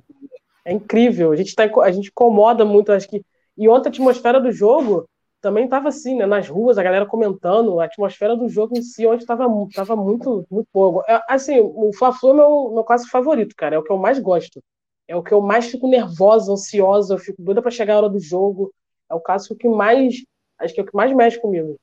[0.65, 1.33] É incrível.
[1.33, 3.25] A gente, tá, a gente incomoda muito, acho que.
[3.57, 5.09] E ontem a atmosfera do jogo
[5.41, 6.27] também estava assim, né?
[6.27, 10.47] Nas ruas, a galera comentando, a atmosfera do jogo em si, onde estava tava muito,
[10.49, 11.05] muito boa.
[11.09, 13.75] É, assim, o Fla-Flu é meu, meu clássico favorito, cara.
[13.75, 14.63] É o que eu mais gosto.
[15.09, 18.09] É o que eu mais fico nervosa, ansiosa, eu fico doida para chegar a hora
[18.09, 18.73] do jogo.
[19.11, 20.25] É o caso que mais.
[20.59, 21.79] Acho que é o que mais mexe comigo.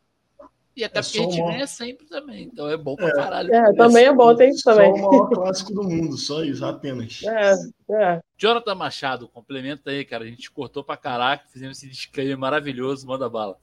[0.76, 1.52] E até é porque a gente uma...
[1.52, 3.56] ganha sempre também, então é bom pra é, caralho.
[3.56, 4.94] É, também é bom, tem isso também.
[4.98, 7.24] Só o maior clássico do mundo, só isso, apenas.
[7.24, 7.54] É,
[7.94, 8.22] é.
[8.38, 10.26] Jonathan Machado, complementa aí, cara.
[10.26, 13.58] A gente cortou pra caraca, fizemos esse disclaimer maravilhoso, manda bala.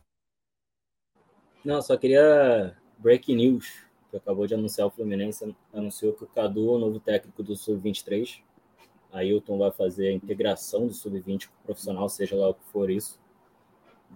[1.63, 6.71] Não, só queria break news, que acabou de anunciar o Fluminense, anunciou que o Cadu
[6.71, 8.41] é o novo técnico do Sub-23.
[9.13, 12.91] Ailton vai fazer a integração do Sub-20 com o profissional, seja lá o que for
[12.91, 13.22] isso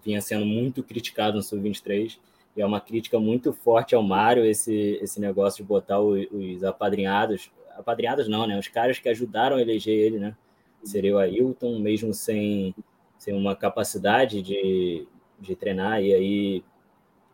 [0.05, 2.19] vinha sendo muito criticado no Sub-23,
[2.57, 6.65] e é uma crítica muito forte ao Mário, esse, esse negócio de botar os, os
[6.65, 10.37] apadrinhados, apadrinhados não, né, os caras que ajudaram a eleger ele, né,
[10.83, 12.75] seria o Ailton, mesmo sem,
[13.19, 15.07] sem uma capacidade de,
[15.39, 16.65] de treinar, e aí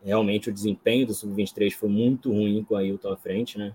[0.03, 3.73] realmente o desempenho do Sub-23 foi muito ruim com o Ailton à frente, né,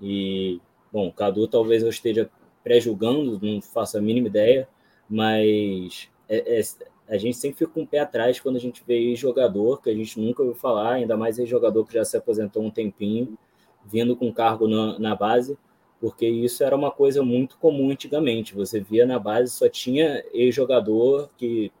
[0.00, 0.60] e,
[0.92, 2.30] bom, o Cadu talvez eu esteja
[2.64, 4.68] pré-julgando, não faço a mínima ideia,
[5.08, 6.62] mas é, é,
[7.10, 9.94] a gente sempre fica com um pé atrás quando a gente vê jogador que a
[9.94, 13.36] gente nunca ouviu falar, ainda mais jogador que já se aposentou um tempinho,
[13.84, 15.58] vindo com cargo na, na base,
[16.00, 18.54] porque isso era uma coisa muito comum antigamente.
[18.54, 21.72] Você via na base só tinha ex-jogador que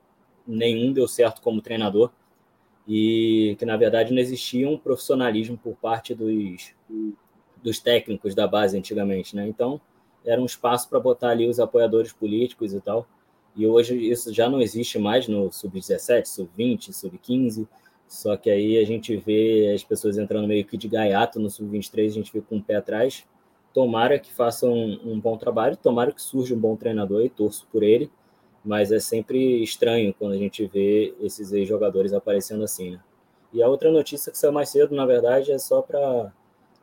[0.44, 2.10] nenhum deu certo como treinador
[2.88, 6.74] e que na verdade não existia um profissionalismo por parte dos,
[7.62, 9.46] dos técnicos da base antigamente, né?
[9.46, 9.80] Então
[10.24, 13.06] era um espaço para botar ali os apoiadores políticos e tal.
[13.56, 17.66] E hoje isso já não existe mais no sub-17, sub-20, sub-15.
[18.08, 22.06] Só que aí a gente vê as pessoas entrando meio que de gaiato no sub-23,
[22.06, 23.24] a gente fica com o pé atrás.
[23.72, 27.66] Tomara que façam um, um bom trabalho, tomara que surja um bom treinador e torço
[27.70, 28.10] por ele
[28.64, 33.00] mas é sempre estranho quando a gente vê esses ex-jogadores aparecendo assim, né?
[33.52, 36.32] E a outra notícia que saiu mais cedo, na verdade, é só para.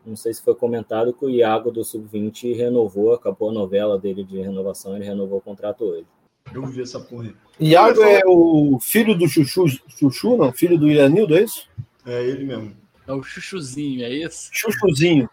[0.05, 4.23] Não sei se foi comentado que o Iago do Sub-20 renovou, acabou a novela dele
[4.23, 6.05] de renovação, ele renovou o contrato hoje.
[6.53, 7.33] Eu vi essa porra.
[7.59, 9.65] Iago é o filho do Chuchu,
[9.97, 10.51] Chuchu, não?
[10.51, 11.67] Filho do Ianildo, é isso?
[12.05, 12.75] É ele mesmo.
[13.07, 14.49] É o Chuchuzinho, é isso?
[14.51, 15.29] Chuchuzinho.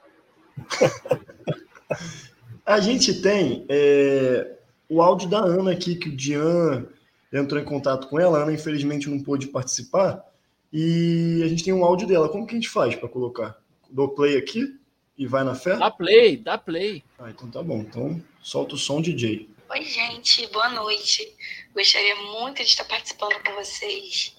[2.64, 4.52] a gente tem é,
[4.88, 6.86] o áudio da Ana aqui, que o Dian
[7.32, 8.38] entrou em contato com ela.
[8.38, 10.24] A Ana, infelizmente, não pôde participar.
[10.72, 12.28] E a gente tem um áudio dela.
[12.28, 13.58] Como que a gente faz para colocar?
[13.90, 14.76] Dou play aqui
[15.16, 15.76] e vai na fé?
[15.76, 17.02] Dá play, dá play.
[17.18, 17.78] Ah, então tá bom.
[17.78, 19.48] Então solta o som, DJ.
[19.70, 20.46] Oi, gente.
[20.48, 21.36] Boa noite.
[21.74, 24.34] Gostaria muito de estar participando com vocês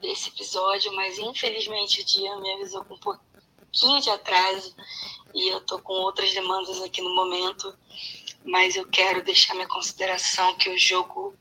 [0.00, 4.74] desse episódio, mas infelizmente o dia me avisou com um pouquinho de atraso
[5.34, 7.76] e eu tô com outras demandas aqui no momento
[8.44, 11.36] mas eu quero deixar minha consideração que o jogo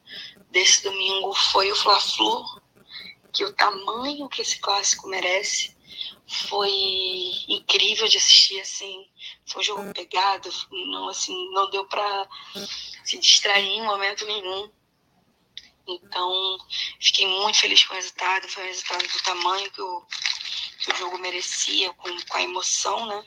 [0.51, 2.61] desse domingo foi o Fla-Flu,
[3.31, 5.75] que o tamanho que esse clássico merece
[6.27, 6.71] foi
[7.47, 9.07] incrível de assistir assim
[9.49, 12.27] foi um jogo pegado não assim não deu para
[13.03, 14.71] se distrair em momento nenhum.
[15.87, 16.57] Então
[16.99, 20.05] fiquei muito feliz com o resultado foi um resultado do tamanho que o,
[20.83, 23.25] que o jogo merecia com, com a emoção né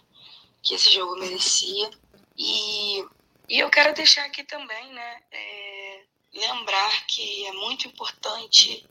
[0.63, 1.91] que esse jogo merecia.
[2.39, 3.05] E
[3.53, 8.89] e eu quero deixar aqui também, né, é, lembrar que é muito importante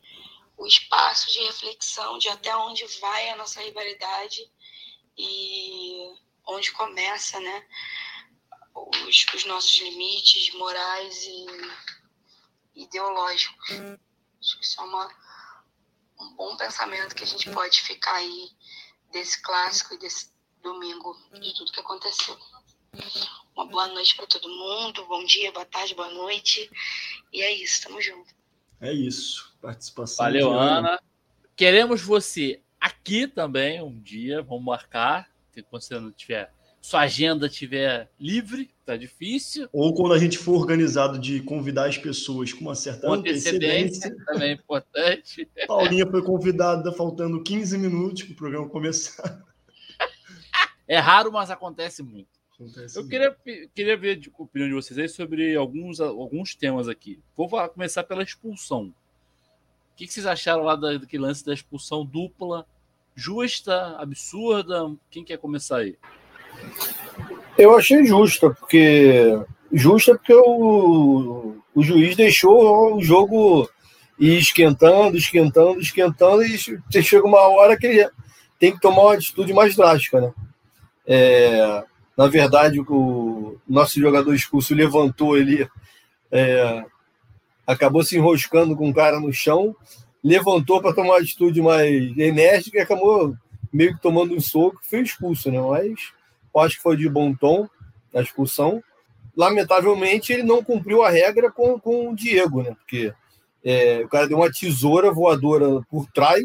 [0.56, 4.48] o espaço de reflexão de até onde vai a nossa rivalidade.
[5.18, 6.14] E
[6.46, 7.66] onde começa, né,
[8.74, 13.70] os, os nossos limites morais e ideológicos.
[13.70, 15.08] Acho que isso é uma,
[16.20, 18.50] um bom pensamento que a gente pode ficar aí
[19.10, 22.36] desse clássico e desse domingo, de tudo que aconteceu.
[23.54, 26.70] Uma boa noite para todo mundo, bom dia, boa tarde, boa noite.
[27.32, 28.34] E é isso, tamo junto.
[28.80, 29.54] É isso.
[29.60, 30.24] Participação.
[30.24, 31.00] Valeu, Ana.
[31.54, 35.31] Queremos você aqui também um dia, vamos marcar.
[35.52, 39.68] Quando você não tiver, sua agenda tiver livre, tá difícil.
[39.72, 44.08] Ou quando a gente for organizado de convidar as pessoas com uma certa com antecedência.
[44.08, 44.24] antecedência.
[44.26, 45.48] Também é importante.
[45.68, 49.44] Paulinha foi convidada faltando 15 minutos para o programa começar.
[50.88, 52.28] É raro, mas acontece muito.
[52.54, 53.36] Acontece eu queria,
[53.74, 57.20] queria ver a opinião de vocês aí sobre alguns, alguns temas aqui.
[57.36, 58.92] Vou começar pela expulsão.
[59.92, 62.66] O que, vocês acharam lá daquele lance da expulsão dupla?
[63.14, 64.90] Justa, absurda?
[65.10, 65.96] Quem quer começar aí?
[67.56, 69.38] Eu achei justa, porque
[69.72, 73.68] justa porque o, o juiz deixou o jogo
[74.18, 78.08] ir esquentando, esquentando, esquentando, e chega uma hora que ele
[78.58, 80.32] tem que tomar uma atitude mais drástica, né?
[81.06, 81.82] É,
[82.16, 85.68] na verdade, o nosso jogador expulso levantou ele,
[86.30, 86.84] é,
[87.66, 89.74] acabou se enroscando com o cara no chão,
[90.22, 93.34] levantou para tomar uma atitude mais enérgica e acabou
[93.72, 95.60] meio que tomando um soco foi expulso, né?
[95.60, 96.12] Mas
[96.64, 97.68] acho que foi de bom tom
[98.14, 98.82] a expulsão.
[99.36, 102.74] Lamentavelmente, ele não cumpriu a regra com, com o Diego, né?
[102.74, 103.12] Porque
[103.64, 106.44] é, o cara deu uma tesoura voadora por trás,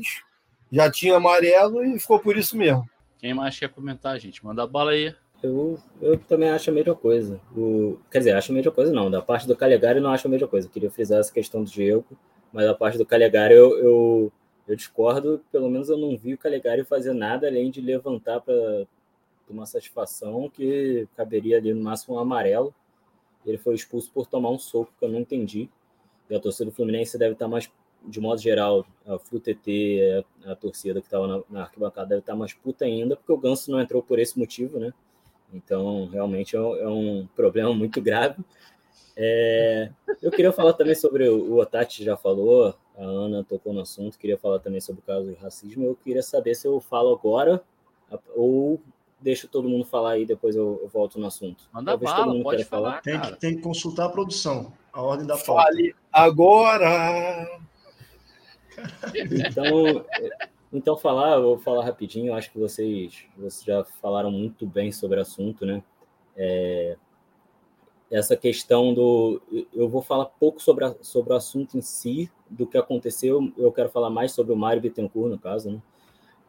[0.71, 2.89] já tinha amarelo e ficou por isso mesmo.
[3.19, 4.43] Quem mais quer comentar, gente?
[4.45, 5.13] Manda a bala aí.
[5.41, 7.39] Eu, eu também acho a mesma coisa.
[7.55, 9.11] O, quer dizer, acho a mesma coisa não.
[9.11, 10.67] Da parte do Calegari, não acho a mesma coisa.
[10.67, 12.05] Eu queria frisar essa questão do Diego,
[12.51, 14.31] mas da parte do Calegari, eu, eu,
[14.67, 15.41] eu discordo.
[15.51, 18.87] Pelo menos eu não vi o Calegari fazer nada além de levantar para
[19.49, 22.73] uma satisfação que caberia ali no máximo um amarelo.
[23.45, 25.69] Ele foi expulso por tomar um soco que eu não entendi.
[26.29, 27.71] E a torcida do Fluminense deve estar mais,
[28.05, 32.35] de modo geral, a FluTT, a, a torcida que estava na, na arquibancada deve estar
[32.35, 34.93] mais puta ainda, porque o Ganso não entrou por esse motivo, né?
[35.53, 38.43] Então, realmente é um é problema muito grave.
[39.19, 39.89] É,
[40.21, 44.17] eu queria falar também sobre o, o Otati já falou, a Ana tocou no assunto,
[44.17, 45.85] queria falar também sobre o caso de racismo.
[45.85, 47.63] Eu queria saber se eu falo agora
[48.35, 48.79] ou
[49.19, 51.63] deixo todo mundo falar aí, depois eu, eu volto no assunto.
[51.73, 52.89] Manda Talvez bala, pode falar.
[52.89, 53.01] falar.
[53.01, 55.63] Tem, que, tem que consultar a produção, a ordem da pauta.
[55.63, 57.59] Fale agora!
[59.15, 60.05] Então,
[60.71, 65.17] então, falar, eu vou falar rapidinho, acho que vocês, vocês já falaram muito bem sobre
[65.17, 65.81] o assunto, né?
[66.35, 66.95] É,
[68.09, 69.41] essa questão do.
[69.73, 73.51] Eu vou falar pouco sobre, a, sobre o assunto em si, do que aconteceu.
[73.57, 75.81] Eu quero falar mais sobre o Mário Bittencourt, no caso, né?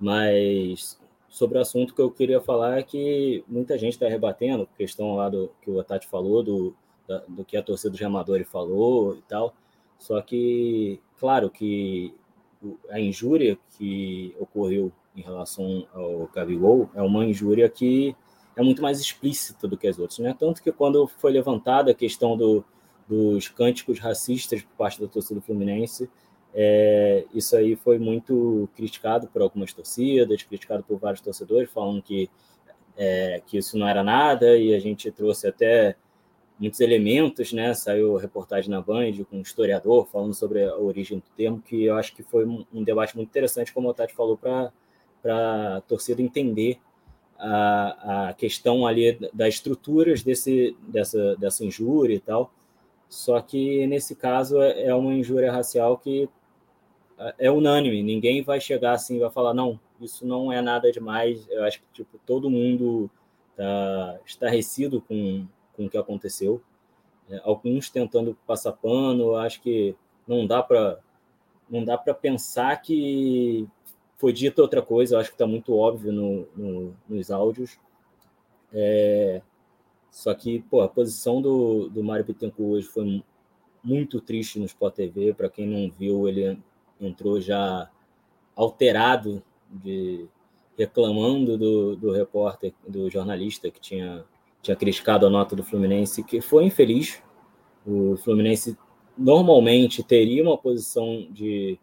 [0.01, 5.16] Mas sobre o assunto que eu queria falar é que muita gente está rebatendo, questão
[5.16, 6.75] lá do que o Tati falou, do,
[7.07, 9.55] da, do que a torcida do Remador falou e tal.
[9.99, 12.14] Só que, claro que
[12.90, 18.14] a injúria que ocorreu em relação ao Gabigol é uma injúria que
[18.59, 20.35] é muito mais explícita do que as outras, né?
[20.37, 22.64] Tanto que quando foi levantada a questão do,
[23.07, 26.11] dos cânticos racistas por parte da torcida Fluminense,
[26.53, 32.29] é, isso aí foi muito criticado por algumas torcidas, criticado por vários torcedores, falando que,
[32.97, 35.94] é, que isso não era nada, e a gente trouxe até
[36.59, 37.73] muitos elementos, né?
[37.75, 41.94] Saiu reportagem na Band com um historiador falando sobre a origem do termo, que eu
[41.94, 44.73] acho que foi um debate muito interessante, como o Tati falou, para
[45.77, 46.81] a torcida entender
[47.38, 52.53] a, a questão ali das estruturas desse, dessa, dessa injúria e tal.
[53.09, 56.29] Só que nesse caso é, é uma injúria racial que
[57.18, 60.90] é, é unânime, ninguém vai chegar assim e vai falar, não, isso não é nada
[60.90, 61.46] demais.
[61.48, 63.11] Eu acho que tipo, todo mundo
[63.51, 66.61] está estarrecido com, com o que aconteceu.
[67.31, 69.94] É, alguns tentando passar pano, acho que
[70.27, 70.98] não dá para
[71.70, 73.68] não dá para pensar que
[74.18, 77.78] foi dita outra coisa, eu acho que está muito óbvio no, no, nos áudios.
[78.72, 79.40] É,
[80.11, 83.22] só que, pô, a posição do, do Mário Bittencourt hoje foi
[83.83, 85.33] muito triste no Sport TV.
[85.35, 86.59] Para quem não viu, ele
[87.00, 87.88] entrou já
[88.57, 90.26] alterado, de
[90.76, 94.24] reclamando do, do repórter, do jornalista que tinha,
[94.62, 97.22] tinha criticado a nota do Fluminense, que foi infeliz.
[97.87, 98.76] O Fluminense
[99.16, 101.78] normalmente teria uma posição de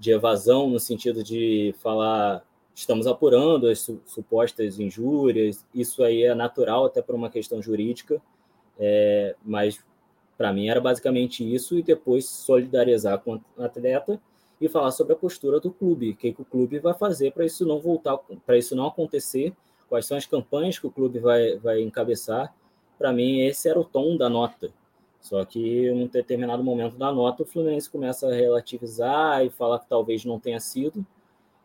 [0.00, 2.42] de evasão, no sentido de falar
[2.74, 8.20] estamos apurando as su supostas injúrias, isso aí é natural até por uma questão jurídica,
[8.78, 9.78] é, mas
[10.38, 14.18] para mim era basicamente isso, e depois solidarizar com o atleta
[14.58, 17.44] e falar sobre a postura do clube, o que, que o clube vai fazer para
[17.44, 19.52] isso não voltar, para isso não acontecer,
[19.88, 22.54] quais são as campanhas que o clube vai, vai encabeçar.
[22.96, 24.72] Para mim, esse era o tom da nota.
[25.20, 29.78] Só que em um determinado momento da nota, o Fluminense começa a relativizar e falar
[29.78, 31.04] que talvez não tenha sido.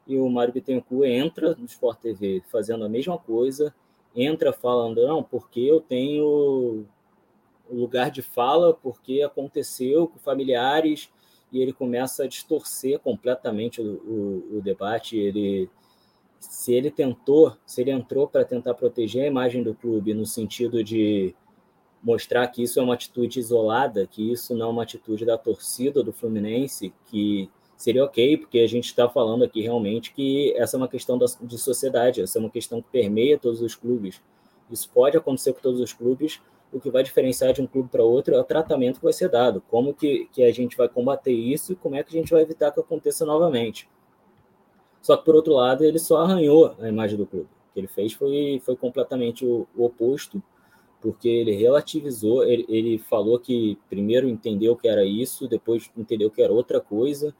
[0.05, 3.73] E o Mário Bittencourt entra no Sport TV fazendo a mesma coisa,
[4.15, 6.85] entra falando, não, porque eu tenho
[7.69, 11.09] lugar de fala, porque aconteceu com familiares,
[11.51, 15.17] e ele começa a distorcer completamente o, o, o debate.
[15.17, 15.69] Ele,
[16.39, 20.83] se ele tentou, se ele entrou para tentar proteger a imagem do clube no sentido
[20.83, 21.33] de
[22.05, 26.03] mostrar que isso é uma atitude isolada, que isso não é uma atitude da torcida
[26.03, 30.79] do Fluminense, que seria ok, porque a gente está falando aqui realmente que essa é
[30.79, 34.21] uma questão de sociedade, essa é uma questão que permeia todos os clubes.
[34.69, 36.39] Isso pode acontecer com todos os clubes,
[36.71, 39.29] o que vai diferenciar de um clube para outro é o tratamento que vai ser
[39.29, 42.31] dado, como que, que a gente vai combater isso e como é que a gente
[42.31, 43.89] vai evitar que aconteça novamente.
[45.01, 47.47] Só que, por outro lado, ele só arranhou a imagem do clube.
[47.47, 50.41] O que ele fez foi, foi completamente o, o oposto,
[51.05, 56.41] porque ele relativizou, ele, ele falou que primeiro entendeu que era isso, depois entendeu que
[56.41, 57.31] era outra coisa,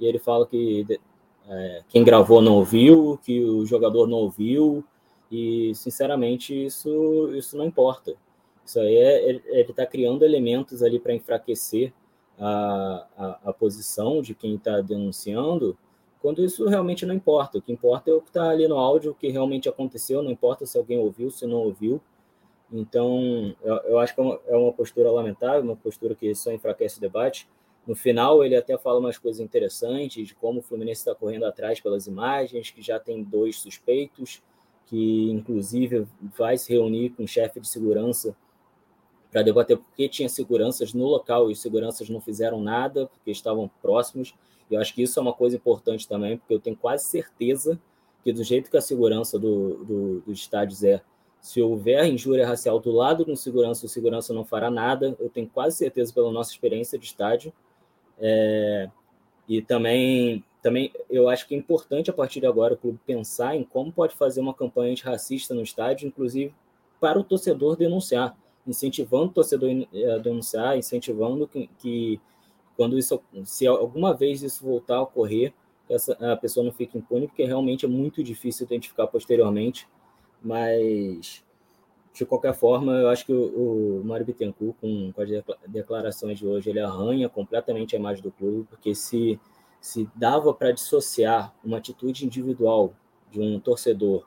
[0.00, 0.86] e ele fala que
[1.46, 4.82] é, quem gravou não ouviu, que o jogador não ouviu,
[5.30, 8.14] e sinceramente isso, isso não importa.
[8.64, 11.92] Isso aí é, ele está criando elementos ali para enfraquecer
[12.38, 15.76] a, a, a, posição de quem está denunciando,
[16.22, 17.58] quando isso realmente não importa.
[17.58, 20.30] O que importa é o que está ali no áudio, o que realmente aconteceu, não
[20.30, 22.00] importa se alguém ouviu, se não ouviu.
[22.72, 26.52] Então, eu, eu acho que é uma, é uma, postura lamentável, uma postura que só
[26.52, 27.48] enfraquece o debate.
[27.86, 31.80] No final, ele até fala umas coisas interessantes de como o Fluminense está correndo atrás
[31.80, 34.42] pelas imagens, que já tem dois suspeitos,
[34.86, 36.06] que inclusive
[36.36, 38.36] vai se reunir com o chefe de segurança
[39.30, 43.30] para debater por que tinha seguranças no local e os seguranças não fizeram nada, porque
[43.30, 44.34] estavam próximos.
[44.70, 47.80] Eu acho que isso é uma coisa importante também, porque eu tenho quase certeza
[48.22, 51.00] que do jeito que a segurança do, do, dos estádios é
[51.40, 55.16] se houver injúria racial do lado do segurança, o segurança não fará nada.
[55.18, 57.52] Eu tenho quase certeza pela nossa experiência de estádio.
[58.18, 58.90] É,
[59.48, 63.56] e também, também eu acho que é importante a partir de agora o clube pensar
[63.56, 66.54] em como pode fazer uma campanha antirracista no estádio, inclusive
[67.00, 69.70] para o torcedor denunciar, incentivando o torcedor
[70.14, 72.20] a denunciar, incentivando que, que
[72.76, 75.54] quando isso, se alguma vez isso voltar a ocorrer,
[75.88, 79.88] essa, a pessoa não fique impune, porque realmente é muito difícil identificar posteriormente
[80.42, 81.44] mas,
[82.12, 85.28] de qualquer forma, eu acho que o, o Mário Bittencourt, com, com as
[85.66, 89.38] declarações de hoje, ele arranha completamente a imagem do clube, porque se,
[89.80, 92.94] se dava para dissociar uma atitude individual
[93.30, 94.26] de um torcedor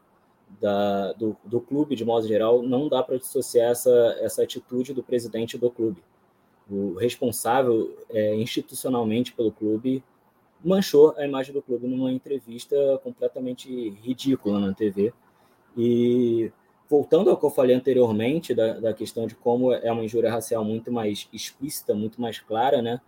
[0.62, 5.04] da, do, do clube, de modo geral, não dá para dissociar essa, essa atitude do
[5.04, 6.04] presidente do clube.
[6.70, 10.04] O responsável é, institucionalmente pelo clube
[10.64, 15.14] manchou a imagem do clube numa entrevista completamente ridícula na TV.
[15.76, 16.52] E
[16.90, 20.64] voltando ao que eu falei anteriormente, da, da questão de como é uma injúria racial
[20.64, 23.02] muito mais explícita, muito mais clara, né?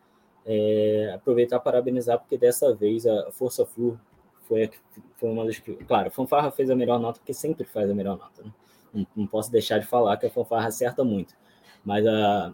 [0.46, 4.00] É, aproveitar para parabenizar, porque dessa vez a Força Flu
[4.42, 4.70] foi,
[5.18, 5.74] foi uma das que.
[5.74, 8.44] Claro, a Fanfarra fez a melhor nota, porque sempre faz a melhor nota.
[8.44, 8.52] Né?
[8.94, 11.36] Não, não, posso deixar de falar que a Fanfarra acerta muito.
[11.84, 12.54] Mas a,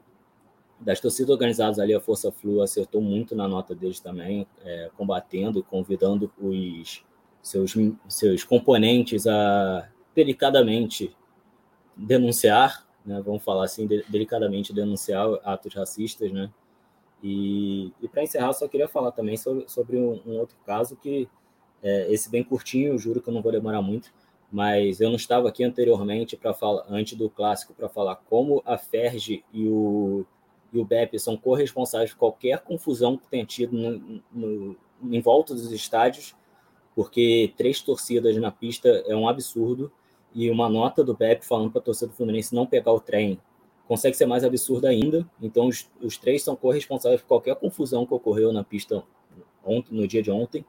[0.79, 5.63] das torcidas organizadas ali, a Força Flu acertou muito na nota deles também, é, combatendo,
[5.63, 7.05] convidando os
[7.41, 7.73] seus,
[8.07, 11.15] seus componentes a delicadamente
[11.95, 16.51] denunciar, né, vamos falar assim, de, delicadamente denunciar atos racistas, né?
[17.23, 21.29] E, e para encerrar, só queria falar também sobre, sobre um, um outro caso que
[21.83, 24.11] é, esse bem curtinho, juro que eu não vou demorar muito,
[24.51, 28.77] mas eu não estava aqui anteriormente para falar antes do clássico para falar como a
[28.77, 30.25] Ferge e o
[30.73, 35.53] e o BEP são corresponsáveis por qualquer confusão que tenha tido no, no, em volta
[35.53, 36.33] dos estádios,
[36.95, 39.91] porque três torcidas na pista é um absurdo,
[40.33, 43.39] e uma nota do BEP falando para a torcida do Fluminense não pegar o trem
[43.91, 45.27] consegue ser mais absurdo ainda.
[45.41, 49.03] Então, os, os três são corresponsáveis por qualquer confusão que ocorreu na pista
[49.65, 50.63] ontem, no dia de ontem.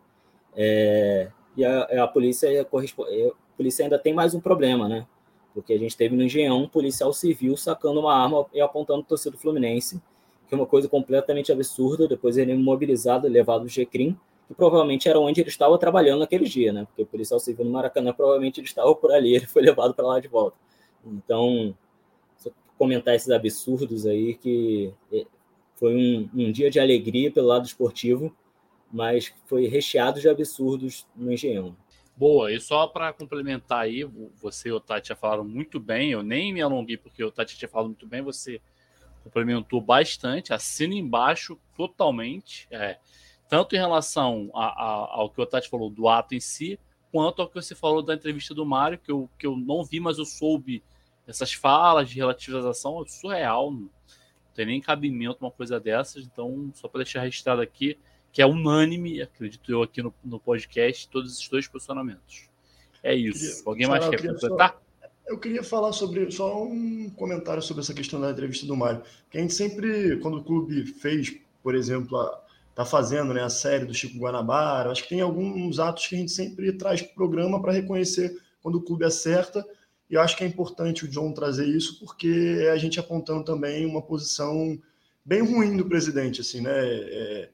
[0.56, 5.06] É, e a, a polícia, a, a polícia ainda tem mais um problema, né?
[5.54, 9.04] Porque a gente teve no Engenhão um policial civil sacando uma arma e apontando o
[9.04, 10.02] torcedor Fluminense,
[10.48, 12.08] que é uma coisa completamente absurda.
[12.08, 16.44] Depois ele é imobilizado, levado ao GCRIM, que provavelmente era onde ele estava trabalhando naquele
[16.44, 16.84] dia, né?
[16.84, 20.06] Porque o policial civil no Maracanã provavelmente ele estava por ali, ele foi levado para
[20.06, 20.56] lá de volta.
[21.04, 21.74] Então,
[22.78, 25.24] comentar esses absurdos aí, que é,
[25.76, 28.34] foi um, um dia de alegria pelo lado esportivo,
[28.92, 31.76] mas foi recheado de absurdos no Engenhão.
[32.16, 34.04] Boa, e só para complementar aí,
[34.40, 37.56] você e o Tati já falaram muito bem, eu nem me alonguei porque o Tati
[37.56, 38.60] tinha falado muito bem, você
[39.24, 42.98] complementou bastante, assina embaixo totalmente, é,
[43.52, 46.80] tanto em relação a, a, ao que o Tati falou do ato em si,
[47.12, 50.00] quanto ao que você falou da entrevista do Mário, que eu, que eu não vi,
[50.00, 50.82] mas eu soube
[51.26, 53.90] essas falas de relativização, é surreal, não
[54.54, 57.98] tem nem cabimento uma coisa dessas, então só para deixar registrado aqui,
[58.32, 62.48] que é unânime, acredito eu, aqui no, no podcast, todos esses dois posicionamentos.
[63.02, 63.38] É isso.
[63.38, 64.80] Queria, Alguém mais quer completar?
[65.26, 69.02] Eu queria falar sobre só um comentário sobre essa questão da entrevista do Mário.
[69.28, 72.42] Que a gente sempre, quando o clube fez, por exemplo, a,
[72.74, 76.18] tá fazendo né, a série do Chico Guanabara, acho que tem alguns atos que a
[76.18, 79.66] gente sempre traz para o programa para reconhecer quando o clube acerta.
[80.08, 83.86] E acho que é importante o John trazer isso, porque é a gente apontando também
[83.86, 84.78] uma posição
[85.24, 86.70] bem ruim do presidente, assim, né?
[86.74, 87.48] É,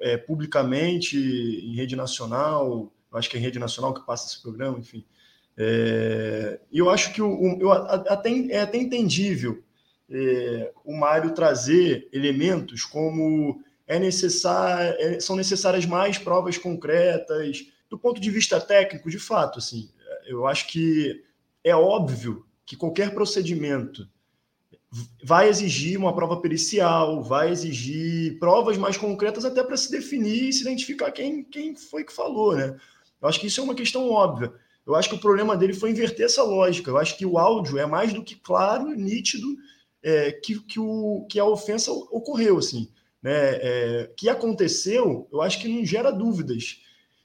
[0.00, 4.78] é, publicamente, em rede nacional, acho que é em rede nacional que passa esse programa,
[4.78, 5.04] enfim.
[5.56, 9.62] É, eu acho que o, o, eu, até, é até entendível
[10.10, 18.20] é, o Mário trazer elementos como é é, são necessárias mais provas concretas, do ponto
[18.20, 19.90] de vista técnico, de fato, assim,
[20.26, 21.22] eu acho que
[21.62, 24.08] é óbvio que qualquer procedimento
[25.24, 30.52] vai exigir uma prova pericial, vai exigir provas mais concretas até para se definir e
[30.52, 32.76] se identificar quem, quem foi que falou, né?
[33.20, 34.52] Eu acho que isso é uma questão óbvia.
[34.86, 36.90] Eu acho que o problema dele foi inverter essa lógica.
[36.90, 39.56] Eu acho que o áudio é mais do que claro, nítido,
[40.02, 42.88] é, que, que, o, que a ofensa ocorreu, assim.
[43.24, 43.32] Né?
[43.32, 46.82] É, que aconteceu, eu acho que não gera dúvidas.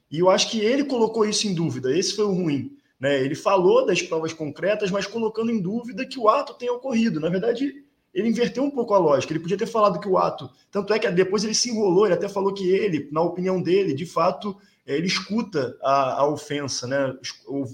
[0.09, 1.95] E eu acho que ele colocou isso em dúvida.
[1.95, 2.71] Esse foi o ruim.
[2.97, 3.21] Né?
[3.21, 7.19] Ele falou das provas concretas, mas colocando em dúvida que o ato tenha ocorrido.
[7.19, 7.83] Na verdade,
[8.13, 9.33] ele inverteu um pouco a lógica.
[9.33, 10.49] Ele podia ter falado que o ato.
[10.71, 13.93] Tanto é que depois ele se enrolou, ele até falou que ele, na opinião dele,
[13.93, 14.55] de fato,
[14.87, 17.13] é, ele escuta a, a ofensa, né?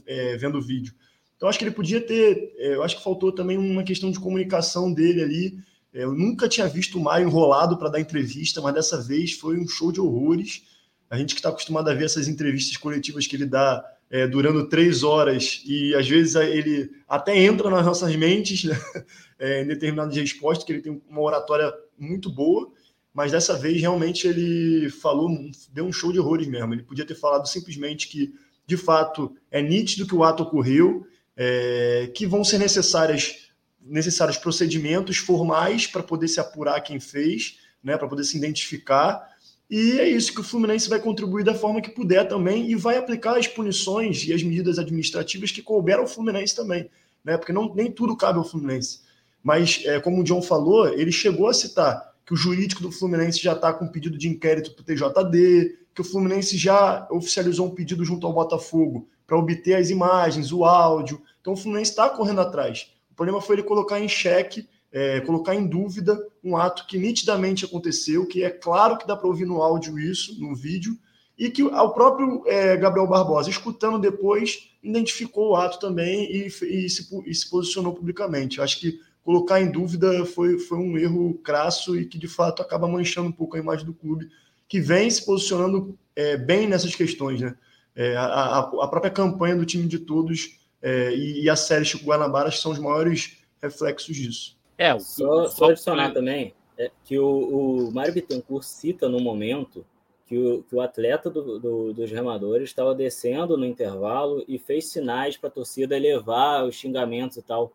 [0.08, 0.96] É, vendo o vídeo.
[1.38, 2.54] Então, acho que ele podia ter.
[2.58, 5.60] É, eu acho que faltou também uma questão de comunicação dele ali.
[5.96, 9.66] Eu nunca tinha visto o Maio enrolado para dar entrevista, mas dessa vez foi um
[9.66, 10.64] show de horrores.
[11.10, 14.68] A gente que está acostumado a ver essas entrevistas coletivas que ele dá é, durando
[14.68, 18.78] três horas e às vezes ele até entra nas nossas mentes né?
[19.40, 22.70] é, em determinadas respostas, que ele tem uma oratória muito boa,
[23.14, 25.30] mas dessa vez realmente ele falou,
[25.72, 26.74] deu um show de horrores mesmo.
[26.74, 28.34] Ele podia ter falado simplesmente que,
[28.68, 33.45] de fato, é nítido que o ato ocorreu, é, que vão ser necessárias,
[33.86, 39.36] necessários procedimentos formais para poder se apurar quem fez, né, para poder se identificar
[39.70, 42.98] e é isso que o Fluminense vai contribuir da forma que puder também e vai
[42.98, 46.90] aplicar as punições e as medidas administrativas que couberam ao Fluminense também,
[47.24, 47.36] né?
[47.36, 49.02] Porque não, nem tudo cabe ao Fluminense.
[49.44, 53.42] Mas, é, como o John falou, ele chegou a citar que o jurídico do Fluminense
[53.42, 57.74] já está com pedido de inquérito para o TJD, que o Fluminense já oficializou um
[57.74, 61.22] pedido junto ao Botafogo para obter as imagens, o áudio.
[61.42, 62.92] Então o Fluminense está correndo atrás.
[63.16, 67.64] O problema foi ele colocar em xeque, é, colocar em dúvida um ato que nitidamente
[67.64, 70.98] aconteceu, que é claro que dá para ouvir no áudio isso, no vídeo,
[71.40, 76.90] e que o próprio é, Gabriel Barbosa, escutando depois, identificou o ato também e, e,
[76.90, 78.60] se, e se posicionou publicamente.
[78.60, 82.86] Acho que colocar em dúvida foi, foi um erro crasso e que, de fato, acaba
[82.86, 84.30] manchando um pouco a imagem do clube,
[84.68, 87.40] que vem se posicionando é, bem nessas questões.
[87.40, 87.56] Né?
[87.96, 92.06] É, a, a, própria campanha do time de todos é, e, e, a série Chico
[92.06, 94.58] Guanabara são os maiores reflexos disso.
[94.78, 99.84] É, só, só adicionar também é, que o, o Mário Bittencourt cita no momento
[100.28, 104.92] que o, que o atleta do, do, dos remadores estava descendo no intervalo e fez
[104.92, 107.74] sinais para a torcida elevar os xingamentos e tal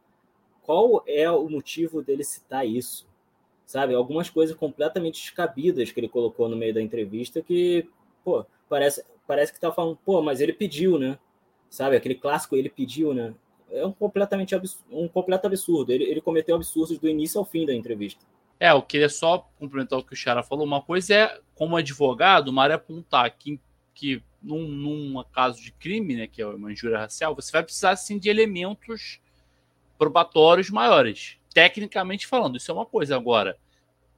[0.63, 3.05] qual é o motivo dele citar isso?
[3.67, 3.93] Sabe?
[3.93, 7.89] Algumas coisas completamente descabidas que ele colocou no meio da entrevista que,
[8.23, 11.19] pô, parece, parece que tá falando, pô, mas ele pediu, né?
[11.71, 11.97] Sabe?
[11.97, 13.33] Aquele clássico, ele pediu, né?
[13.71, 15.93] É um completamente absurdo, um completo absurdo.
[15.93, 18.27] Ele, ele cometeu absurdos do início ao fim da entrevista.
[18.59, 20.67] É, eu queria só complementar o que o Xara falou.
[20.67, 23.59] Uma coisa é, como advogado, uma área apontar que,
[23.95, 27.97] que num, num caso de crime, né, que é uma injúria racial, você vai precisar,
[27.97, 29.21] sim, de elementos
[29.97, 31.39] probatórios maiores.
[31.55, 33.17] Tecnicamente falando, isso é uma coisa.
[33.17, 33.57] Agora,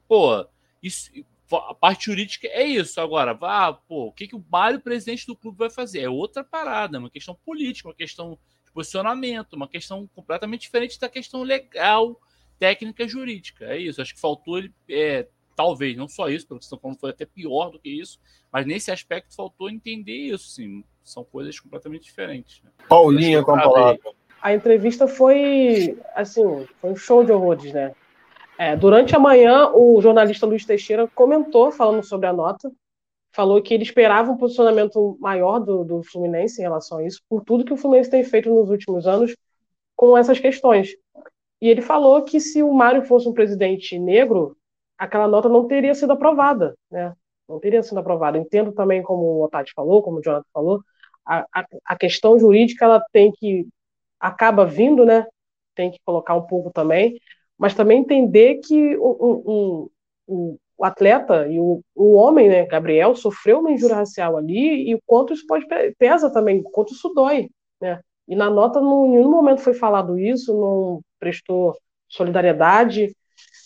[0.09, 0.45] pô,
[0.83, 1.11] isso,
[1.57, 3.01] a parte jurídica é isso.
[3.01, 6.01] Agora, vá, pô, o que, que o Mário, presidente do clube, vai fazer?
[6.01, 11.09] É outra parada, uma questão política, uma questão de posicionamento, uma questão completamente diferente da
[11.09, 12.21] questão legal,
[12.59, 13.67] técnica jurídica.
[13.67, 14.01] É isso.
[14.01, 14.73] Acho que faltou ele.
[14.89, 18.19] É, talvez, não só isso, pelo que estão falando, foi até pior do que isso,
[18.51, 20.85] mas nesse aspecto faltou entender isso, sim.
[21.05, 22.63] São coisas completamente diferentes.
[22.63, 22.71] Né?
[22.89, 27.95] Paulinha com a palavra a entrevista foi, assim, foi um show de horrores, né?
[28.63, 32.71] É, durante a manhã, o jornalista Luiz Teixeira comentou, falando sobre a nota,
[33.33, 37.43] falou que ele esperava um posicionamento maior do, do Fluminense em relação a isso, por
[37.43, 39.35] tudo que o Fluminense tem feito nos últimos anos
[39.97, 40.91] com essas questões.
[41.61, 44.57] E ele falou que se o Mário fosse um presidente negro,
[44.97, 47.13] aquela nota não teria sido aprovada, né?
[47.49, 48.39] Não teria sido aprovada.
[48.39, 50.81] Entendo também, como o Otávio falou, como o Jonathan falou,
[51.27, 53.67] a, a, a questão jurídica ela tem que
[54.21, 55.27] acaba vindo, né?
[55.75, 57.19] Tem que colocar um pouco também,
[57.63, 59.89] mas também entender que o,
[60.27, 64.97] o, o atleta e o, o homem, né, Gabriel, sofreu uma injúria racial ali e
[64.97, 65.65] o quanto isso pode
[65.97, 67.49] pesa também, o quanto isso dói,
[67.81, 68.01] né?
[68.27, 73.15] E na nota, em nenhum momento foi falado isso, não prestou solidariedade.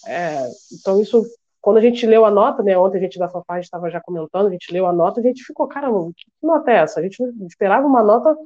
[0.07, 0.47] É,
[0.79, 1.23] então, isso,
[1.63, 2.77] quando a gente leu a nota, né?
[2.77, 5.43] Ontem a gente da FAFAG estava já comentando, a gente leu a nota, a gente
[5.43, 7.01] ficou, caramba, que nota é essa?
[7.01, 7.17] A gente
[7.49, 8.37] esperava uma nota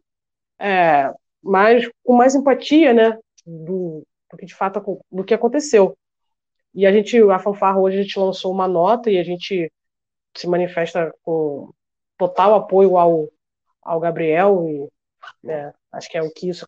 [0.60, 5.96] é, mas com mais empatia, né, do, do que de fato do que aconteceu.
[6.74, 9.70] E a gente, a Fanfarra hoje a gente lançou uma nota e a gente
[10.36, 11.72] se manifesta com
[12.16, 13.28] total apoio ao,
[13.82, 14.88] ao Gabriel e
[15.42, 16.66] né, acho que é o que isso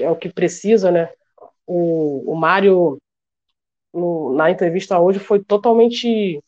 [0.00, 1.12] é o que precisa, né?
[1.66, 2.98] O, o Mário
[3.92, 6.42] no, na entrevista hoje foi totalmente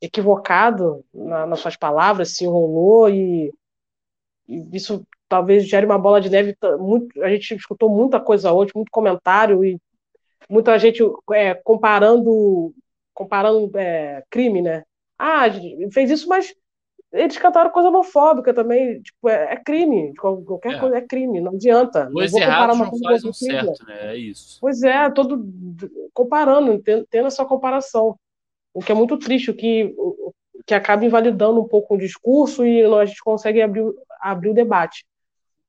[0.00, 3.52] equivocado na, nas suas palavras, se enrolou e,
[4.48, 6.56] e isso talvez gere uma bola de neve.
[6.78, 9.78] Muito, a gente escutou muita coisa hoje, muito comentário e
[10.48, 11.02] muita gente
[11.32, 12.74] é, comparando
[13.14, 14.82] comparando é, crime, né?
[15.18, 15.44] Ah,
[15.92, 16.54] fez isso, mas
[17.12, 19.00] eles cantaram coisa homofóbica também.
[19.02, 20.14] Tipo, é, é crime.
[20.16, 20.78] Qualquer é.
[20.78, 22.06] coisa é crime, não adianta.
[22.06, 24.14] Dois não errados não faz certo, né?
[24.14, 24.58] É isso.
[24.60, 25.46] Pois é, todo
[26.12, 28.16] comparando, tendo essa comparação.
[28.72, 29.94] O que é muito triste, o que,
[30.64, 33.84] que acaba invalidando um pouco o discurso e a gente consegue abrir,
[34.20, 35.04] abrir o debate.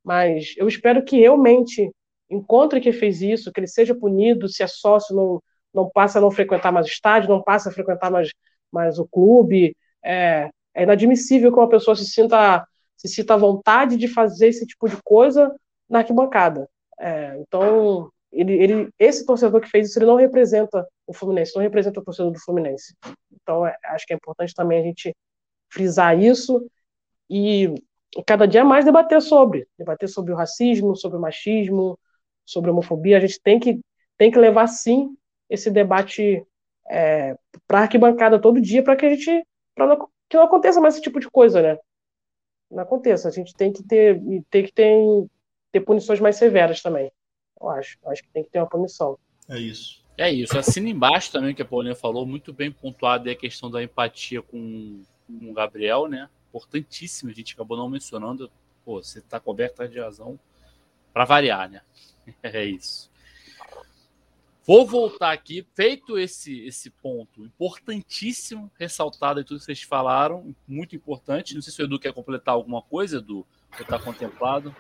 [0.04, 1.92] Mas eu espero que realmente
[2.30, 5.44] encontre quem fez isso, que ele seja punido, se é sócio, não,
[5.74, 8.30] não passa a não frequentar mais o estádio, não passa a frequentar mais,
[8.72, 9.76] mais o clube.
[10.04, 14.66] É, é inadmissível que uma pessoa se sinta, se sinta à vontade de fazer esse
[14.66, 15.54] tipo de coisa
[15.90, 16.68] na arquibancada.
[17.00, 21.62] É, então, ele, ele, esse torcedor que fez isso, ele não representa o Fluminense, não
[21.62, 22.96] representa o torcedor do Fluminense.
[23.42, 25.14] Então, é, acho que é importante também a gente
[25.70, 26.66] frisar isso
[27.30, 27.74] e
[28.26, 31.98] cada dia mais debater sobre, debater sobre o racismo, sobre o machismo,
[32.46, 33.18] sobre a homofobia.
[33.18, 33.80] A gente tem que,
[34.18, 35.16] tem que levar, sim,
[35.50, 36.46] esse debate
[36.90, 37.36] é,
[37.68, 39.46] para a arquibancada todo dia para que a gente
[39.76, 39.98] pra
[40.30, 41.78] que não aconteça mais esse tipo de coisa, né?
[42.70, 43.28] Não aconteça.
[43.28, 45.26] A gente tem que ter, tem que ter,
[45.72, 47.12] ter punições mais severas também.
[47.60, 47.98] Eu acho.
[48.02, 49.18] Eu acho que tem que ter uma punição.
[49.50, 50.02] É isso.
[50.18, 50.58] É isso.
[50.58, 54.42] Assina embaixo também que a Paulinha falou, muito bem pontuado é a questão da empatia
[54.42, 56.30] com, com o Gabriel, né?
[56.52, 58.52] Importantíssimo, a gente acabou não mencionando.
[58.84, 60.40] Pô, você está coberto de razão
[61.14, 61.82] para variar, né?
[62.44, 63.10] É isso.
[64.64, 70.96] Vou voltar aqui, feito esse, esse ponto importantíssimo, ressaltado em tudo que vocês falaram, muito
[70.96, 71.56] importante.
[71.56, 73.46] Não sei se o Edu quer completar alguma coisa, Edu,
[73.76, 74.74] que está contemplado.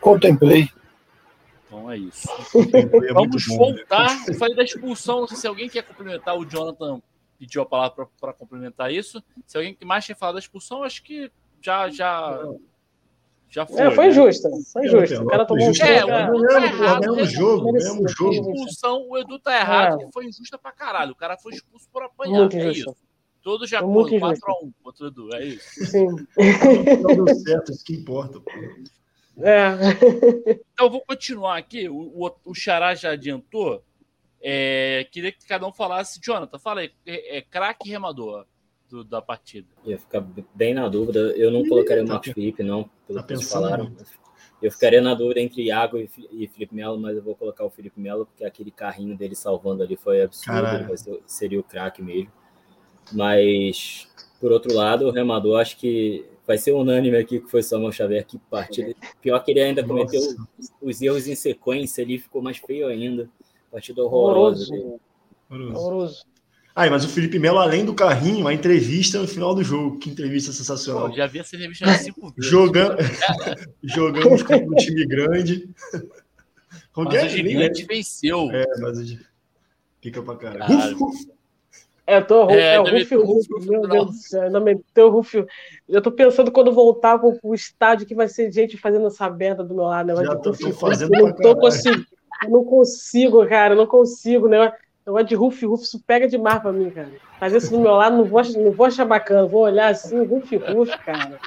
[0.00, 0.70] Contemplei.
[1.66, 2.26] Então é isso.
[2.72, 3.56] É Vamos né?
[3.56, 4.26] voltar.
[4.26, 6.36] Eu falei da expulsão, não sei se alguém quer complementar.
[6.36, 7.02] O Jonathan
[7.38, 9.22] pediu a palavra para complementar isso.
[9.46, 11.30] Se alguém que mais quer falar da expulsão, acho que
[11.60, 12.38] já já
[13.48, 13.80] já foi.
[13.80, 14.10] É, foi né?
[14.12, 15.22] justa, foi justa.
[15.22, 15.86] O cara Foi tomou um justa.
[15.86, 16.08] É, o.
[16.36, 17.00] Edu tá errado.
[17.00, 17.26] ganhamos o né?
[17.26, 17.90] jogo, Merecia.
[17.92, 18.32] ganhamos o jogo.
[18.34, 20.04] expulsão, o Edu tá errado, É.
[20.04, 21.12] que foi injusta pra caralho.
[21.12, 22.38] O cara foi expulso por apanhar.
[22.40, 22.90] Muito é injusto.
[22.90, 22.96] isso.
[23.42, 24.44] Todos já foram injusto.
[24.46, 25.84] 4x1 contra o Edu, é isso.
[25.86, 26.06] Sim.
[27.02, 28.40] Não deu certo, isso que importa.
[28.40, 28.50] pô.
[29.42, 29.68] É.
[30.72, 31.88] Então eu vou continuar aqui.
[31.88, 31.94] O,
[32.26, 33.84] o, o Xará já adiantou.
[34.48, 36.20] É, queria que cada um falasse.
[36.22, 36.92] Jonathan, fala aí.
[37.04, 38.46] É, é craque remador
[38.88, 39.66] do- da partida.
[39.84, 40.24] Ia ficar
[40.54, 41.18] bem na dúvida.
[41.36, 43.92] Eu não colocaria o tá Marcos pe- Felipe, não, pelo tá que falaram.
[44.62, 47.70] Eu ficaria na dúvida entre Iago e e Felipe Melo, mas eu vou colocar o
[47.70, 50.64] Felipe Melo, porque aquele carrinho dele salvando ali foi absurdo.
[50.88, 52.30] Ele ser- seria o craque mesmo.
[53.12, 54.08] Mas,
[54.40, 58.24] por outro lado, o remador acho que vai ser unânime aqui que foi Samuel Xavier.
[58.24, 58.94] Que partida.
[59.20, 60.48] Pior que ele ainda cometeu Nossa.
[60.80, 63.28] os erros em sequência ali, ficou mais feio ainda.
[63.76, 64.64] Partida horrorosa.
[64.72, 65.00] Horroroso.
[65.50, 65.76] dele.
[65.76, 66.24] Horroroso.
[66.74, 69.98] Ah, mas o Felipe Melo, além do carrinho, a entrevista no final do jogo.
[69.98, 71.08] Que entrevista Pô, sensacional.
[71.10, 72.50] eu já vi essa revista umas cinco vezes.
[72.50, 72.96] Jogando...
[73.84, 75.68] Jogamos contra um time grande.
[75.92, 76.02] Mas
[76.90, 78.50] Qualquer o Gigante venceu.
[78.50, 79.26] É, mas a gente
[80.00, 80.66] pica pra caralho.
[80.66, 80.96] Caralho.
[80.96, 81.36] Uf, uf.
[82.06, 84.42] É, eu tô, É, é, o também Ruf tô Ruf, Ruf meu Deus do céu,
[84.44, 85.44] ainda meteu o Ruf.
[85.86, 89.62] Eu tô pensando quando voltar pro, pro estádio que vai ser gente fazendo essa merda
[89.62, 90.72] do meu lado, negócio Já tô Ruf.
[90.72, 92.06] fazendo Eu não tô conseguindo,
[92.42, 94.72] eu não consigo, cara, eu não consigo, né?
[95.06, 97.08] Negócio de Ruf Ruf, isso pega demais pra mim, cara.
[97.38, 100.56] Fazer isso do meu lado, não vou, não vou achar bacana, vou olhar assim, Ruf
[100.56, 101.38] Ruf, cara.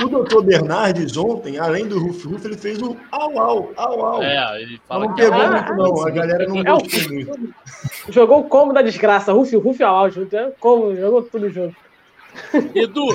[0.00, 4.22] O doutor Bernardes ontem, além do Ruf Ruf, ele fez o au au, au au.
[4.22, 6.06] É, ele fala não que pegou Ah, muito, não.
[6.06, 7.54] A galera não é gostou muito.
[8.08, 10.52] Jogou o combo da desgraça, Ruf Ruf ao áudio, né?
[10.60, 11.76] como, jogou tudo junto.
[12.74, 13.06] Edu,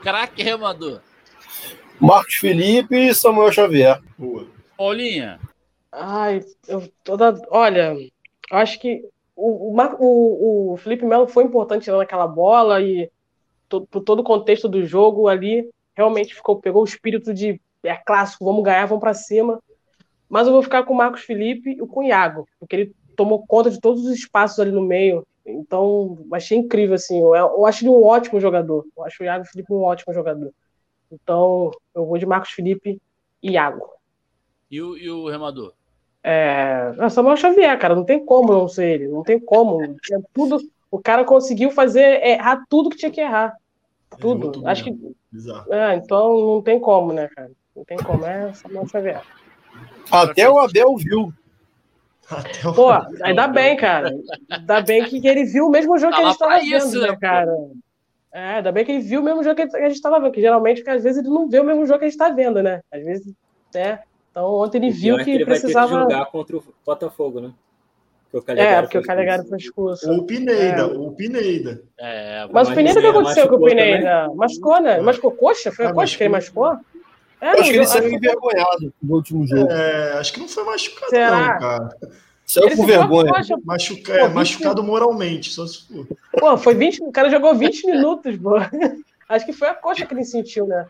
[0.00, 1.00] craque remador.
[2.00, 4.00] Marcos Felipe e Samuel Xavier.
[4.18, 4.46] Boa.
[4.76, 5.40] Paulinha,
[5.98, 7.40] Ai, eu toda.
[7.48, 7.96] Olha,
[8.50, 9.02] acho que
[9.34, 13.10] o, o, o, Felipe Melo foi importante naquela bola e
[13.66, 17.96] to, por todo o contexto do jogo ali, realmente ficou, pegou o espírito de é
[17.96, 19.58] clássico, vamos ganhar, vamos para cima.
[20.28, 23.46] Mas eu vou ficar com o Marcos Felipe e com o Iago, porque ele tomou
[23.46, 25.26] conta de todos os espaços ali no meio.
[25.46, 27.18] Então, achei incrível, assim.
[27.18, 28.84] Eu, eu acho ele um ótimo jogador.
[28.96, 30.52] Eu acho o Iago Felipe um ótimo jogador.
[31.10, 33.00] Então, eu vou de Marcos Felipe
[33.42, 33.88] e Iago.
[34.68, 35.72] e o, e o remador?
[36.28, 39.80] É, Samuel Xavier, cara, não tem como não ser ele, não tem como.
[39.84, 40.58] É tudo,
[40.90, 43.56] o cara conseguiu fazer errar tudo que tinha que errar.
[44.18, 44.50] Tudo.
[44.50, 45.14] tudo Acho que, mesmo.
[45.30, 45.72] Bizarro.
[45.72, 47.52] é, então não tem como, né, cara?
[47.76, 49.22] Não tem como, é Samuel Xavier.
[50.10, 51.32] Até o Abel viu.
[52.28, 52.74] Até o...
[52.74, 52.88] Pô,
[53.22, 54.10] ainda bem, cara.
[54.50, 56.76] Ainda bem que ele viu o mesmo jogo Tá que a gente tava pra vendo,
[56.76, 57.20] isso, né, né, pô?
[57.20, 57.52] cara?
[58.32, 60.40] É, ainda bem que ele viu o mesmo jogo que a gente tava vendo, que
[60.40, 62.60] geralmente, que às vezes, ele não vê o mesmo jogo que a gente tá vendo,
[62.64, 62.80] né?
[62.90, 63.32] Às vezes,
[63.72, 64.00] né?
[64.36, 65.98] Então ontem ele viu é que ele vai ter que precisava.
[66.02, 67.52] jogar contra o Botafogo, né?
[68.30, 70.12] Porque É, porque o Calegari foi expulso.
[70.12, 70.84] O Pineda, É.
[70.84, 71.82] o Pineda.
[71.98, 74.28] É, Mas o Pineda, o que aconteceu com o Pineda?
[74.34, 75.00] Machucou, né?
[75.00, 75.72] Machucou coxa?
[75.72, 76.76] Foi a Ah, coxa que ele machucou?
[77.40, 79.70] É, acho que ele não, saiu envergonhado no último jogo.
[79.70, 81.30] É, acho que não foi machucado, Será?
[81.52, 81.96] não, cara.
[82.44, 83.32] Saiu ele com vergonha.
[83.32, 83.54] coxa.
[83.64, 84.12] Machuca...
[84.12, 86.06] Pô, é, vinte- machucado moralmente, só se for.
[86.38, 88.50] Pô, foi 20, o cara jogou 20 minutos, pô.
[89.30, 90.86] Acho que foi a coxa que ele sentiu, né?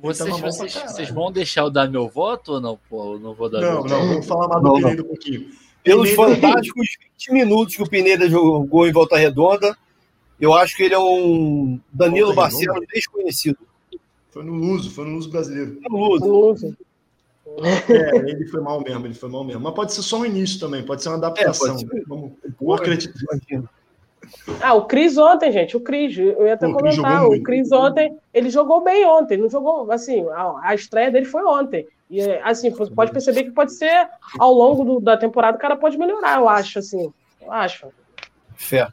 [0.00, 2.78] Vocês, vocês, vocês vão deixar eu dar meu voto ou não?
[2.88, 3.88] Pô, eu não vou dar meu Não, voto.
[3.90, 5.48] não, vamos falar mais do Não, Pineda um pouquinho.
[5.82, 6.88] Pelos fantásticos
[7.18, 9.76] 20 minutos que o Pineda jogou em Volta Redonda,
[10.40, 12.34] eu acho que ele é um Danilo?
[12.34, 13.58] Barcelos desconhecido.
[14.30, 15.78] Foi no Luso, foi no Luso brasileiro.
[15.84, 16.26] É luto.
[16.26, 16.74] Não sei.
[17.88, 19.62] É, ele foi mal mesmo, ele foi mal mesmo.
[19.62, 21.66] Mas pode ser só um início também, pode ser uma adaptação.
[21.66, 22.04] É, pode ser.
[22.06, 23.14] Vamos, vamos acreditar.
[24.60, 27.42] Ah, o Cris ontem, gente, o Cris, eu ia até Pô, comentar, o.
[27.42, 31.86] Cris ontem, ele jogou bem ontem, não jogou, assim, a, a estreia dele foi ontem.
[32.10, 34.08] E, assim, você pode perceber que pode ser,
[34.38, 37.12] ao longo do- da temporada, o cara pode melhorar, eu acho, assim,
[37.42, 37.88] eu acho.
[38.56, 38.88] Fé.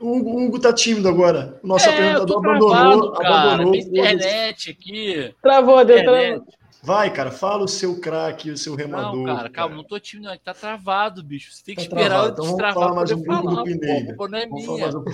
[0.00, 1.58] O Hugo, o Hugo tá tímido agora.
[1.62, 3.12] O nosso É, apresentador abandonou.
[3.12, 3.38] cara.
[3.54, 5.34] abandonou Tem internet aqui.
[5.42, 6.28] Travou, deu, Internet.
[6.40, 6.54] travou.
[6.84, 9.26] Vai, cara, fala o seu craque, o seu remador.
[9.26, 10.34] Não, cara, calma, não tô tímido, não.
[10.34, 11.50] é que Tá travado, bicho.
[11.52, 12.28] Você tem que Tá esperar travado.
[12.28, 14.10] eu Então vamos destravar falar pra mais um pouco do Pineda.
[14.12, 14.16] pô.
[14.16, 14.88] Pô, não é minha.
[14.98, 15.04] um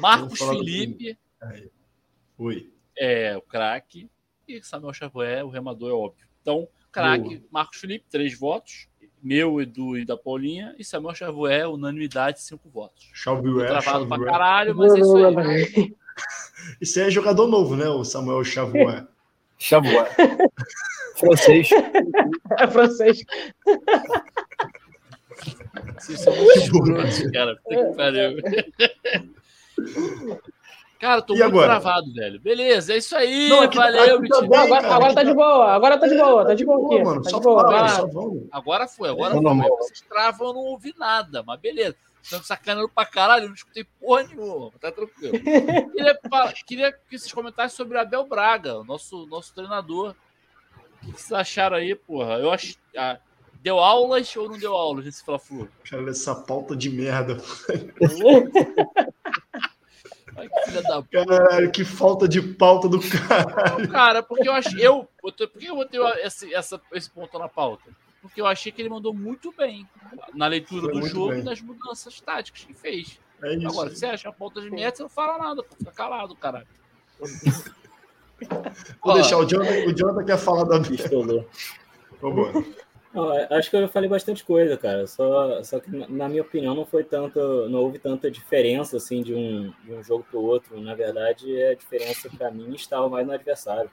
[0.00, 1.18] Marcos Felipe
[2.38, 2.70] Oi.
[2.98, 4.10] é o craque
[4.48, 6.26] e Samuel Xavier, o remador, é óbvio.
[6.42, 8.88] Então, craque, Marcos Felipe, três votos.
[9.22, 10.74] Meu, Edu e da Paulinha.
[10.78, 13.08] E Samuel Xavier, unanimidade, cinco votos.
[13.14, 14.30] Xavier, Travado pra Xavier.
[14.32, 15.94] caralho, mas é isso aí.
[16.80, 17.88] Esse é jogador novo, né?
[17.88, 19.06] O Samuel Xavier.
[19.68, 20.06] Xavier.
[21.16, 21.70] Francês.
[22.58, 23.24] É francês.
[25.98, 27.56] Vocês são muito escrotos, cara.
[27.64, 28.36] Puta que pariu.
[31.00, 31.66] Cara, tô E muito agora?
[31.66, 32.40] travado, velho.
[32.40, 33.48] Beleza, é isso aí.
[33.48, 34.94] Não, aqui- valeu, aqui tá bem, agora, cara.
[34.96, 37.04] agora tá de boa, agora tá de boa, tá de boa aqui.
[37.04, 37.62] mano, tá de boa.
[37.62, 38.06] fala, lá.
[38.06, 38.46] vamos.
[38.52, 39.68] Agora foi, agora É foi.
[39.78, 41.96] Vocês travam, eu não ouvi nada, mas beleza.
[42.24, 45.34] Estão sacaneando pra caralho, eu não escutei porra nenhuma, tá tranquilo.
[45.92, 46.18] queria,
[46.66, 50.14] queria que vocês comentassem sobre o Abel Braga, o nosso, nosso treinador.
[51.02, 52.38] O que vocês acharam aí, porra?
[52.38, 52.76] Eu acho.
[52.96, 53.18] ah,
[53.62, 55.68] deu aulas ou não deu aulas nesse Fla-Flu?
[55.88, 57.36] Cara, essa pauta de merda.
[60.36, 61.26] Ai, que filha da puta.
[61.26, 63.86] Caralho, que falta de pauta do cara.
[63.88, 64.76] Cara, porque eu acho.
[64.78, 67.84] Eu, botei- por que eu botei esse, essa, esse ponto na pauta?
[68.24, 69.86] Porque eu achei que ele mandou muito bem
[70.32, 71.40] na leitura Foi do jogo bem.
[71.40, 73.20] e nas mudanças táticas que fez.
[73.42, 73.68] É isso.
[73.68, 76.34] Agora, se você acha a pauta de merda, você não fala nada, pô, fica calado,
[76.34, 76.66] caralho.
[79.04, 80.78] Vou deixar o Jonathan, o Jonathan quer falar da.
[83.12, 85.06] Não, acho que eu falei bastante coisa, cara.
[85.06, 89.22] Só, só que, na- na minha opinião, não foi tanto, não houve tanta diferença assim
[89.22, 90.80] de um, de um jogo para o outro.
[90.80, 93.90] Na verdade, a diferença para mim estava mais no adversário.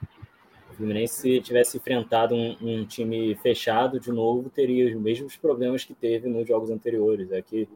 [0.82, 5.94] Fluminense, se tivesse enfrentado um, um time fechado de novo, teria os mesmos problemas que
[5.94, 7.30] teve nos jogos anteriores.
[7.30, 7.68] É que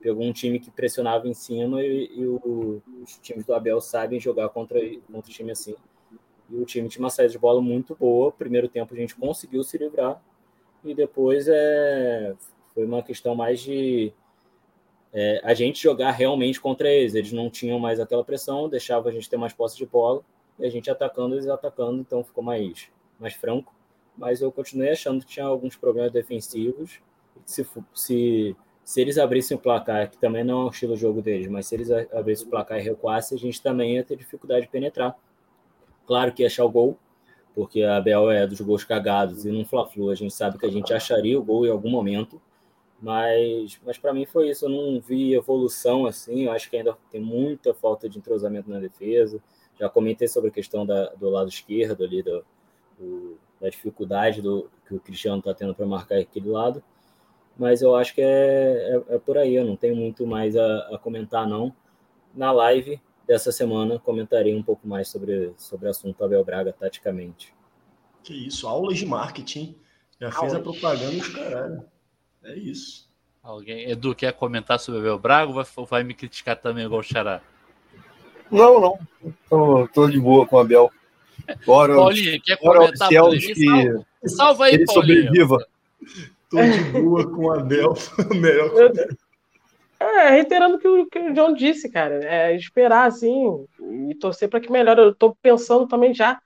[0.00, 4.20] pegou um time que pressionava em cima e, e o- os times do Abel sabem
[4.20, 4.78] jogar contra,
[5.10, 5.74] contra time assim.
[6.48, 8.30] E o time tinha uma saída de bola muito boa.
[8.30, 10.22] Primeiro tempo a gente conseguiu se livrar
[10.84, 12.34] e depois é,
[12.74, 14.12] foi uma questão mais de
[15.12, 17.14] é, a gente jogar realmente contra eles.
[17.14, 20.22] Eles não tinham mais aquela pressão, deixava a gente ter mais posse de bola
[20.62, 22.88] e a gente atacando, eles atacando, então ficou mais,
[23.18, 23.74] mais franco.
[24.16, 27.00] Mas eu continuei achando que tinha alguns problemas defensivos.
[27.44, 31.20] Se, se, se eles abrissem o placar, que também não é o estilo de jogo
[31.20, 34.66] deles, mas se eles abrissem o placar e recuassem, a gente também ia ter dificuldade
[34.66, 35.18] de penetrar.
[36.06, 36.96] Claro que ia achar o gol,
[37.56, 40.70] porque a Abel é dos gols cagados e num Fla-Flu a gente sabe que a
[40.70, 42.40] gente acharia o gol em algum momento,
[43.00, 46.96] mas, mas para mim foi isso, eu não vi evolução assim, eu acho que ainda
[47.10, 49.42] tem muita falta de entrosamento na defesa,
[49.78, 52.44] já comentei sobre a questão da, do lado esquerdo ali, do,
[52.98, 56.82] do- da dificuldade do, que o Cristiano está tendo para marcar aquele lado,
[57.56, 60.94] mas eu acho que é, é, é por aí, eu não tenho muito mais a,
[60.94, 61.72] a comentar não.
[62.34, 67.54] Na live dessa semana comentarei um pouco mais sobre, sobre o assunto Abel Braga taticamente.
[68.24, 69.76] Que isso, aulas de marketing.
[70.20, 70.62] Já fez a Aulas.
[70.62, 71.84] propaganda dos caralho.
[72.42, 73.10] É isso.
[73.42, 76.84] Alguém, Edu, quer comentar sobre o Abel Braga ou vai, ou vai me criticar também
[76.84, 77.42] igual o Xará?
[78.52, 78.98] Não, não.
[79.48, 80.90] Tô, tô de boa com o Abel.
[81.66, 83.08] Bora, Paulinho, quer bora comentar?
[83.10, 83.54] Paulinho?
[83.54, 85.22] que Salva, salva aí, ele Paulinho.
[85.22, 85.66] sobreviva.
[86.50, 87.94] Tô de boa com o Abel.
[88.34, 89.16] Melhor que
[89.98, 92.20] É, reiterando o que o que o John disse, cara.
[92.24, 93.66] É esperar, assim,
[94.10, 95.00] e torcer para que melhore.
[95.00, 96.40] Eu tô pensando também já,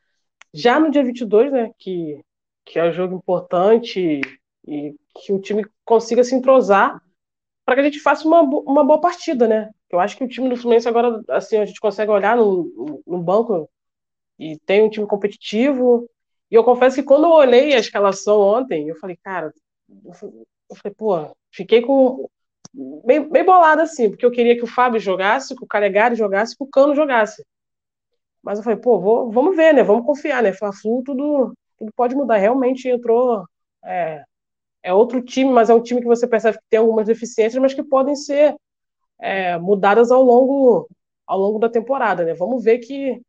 [0.54, 2.20] já no dia 22, né, que,
[2.64, 4.20] que é um jogo importante
[4.66, 7.00] e que o time consiga se entrosar
[7.64, 9.70] para que a gente faça uma, uma boa partida, né?
[9.96, 13.22] Eu acho que o time do Fluminense agora, assim, a gente consegue olhar no, no-
[13.22, 13.68] banco
[14.38, 16.08] e tem um time competitivo.
[16.50, 19.52] E eu confesso que quando eu olhei a escalação ontem, eu falei, cara,
[20.70, 22.28] eu falei, pô, fiquei com
[23.04, 26.56] bem, bem bolado assim, porque eu queria que o Fábio jogasse, que o Calegari jogasse,
[26.56, 27.44] que o Cano jogasse.
[28.42, 29.82] Mas eu falei, pô, vou- vamos ver, né?
[29.82, 30.52] Vamos confiar, né?
[30.52, 32.36] Fla-Flu, tudo, tudo pode mudar.
[32.36, 33.44] Realmente entrou.
[33.84, 34.22] É,
[34.82, 37.74] é outro time, mas é um time que você percebe que tem algumas deficiências, mas
[37.74, 38.56] que podem ser
[39.20, 40.88] é, mudadas ao longo,
[41.26, 42.34] ao longo da temporada, né?
[42.34, 43.20] Vamos ver que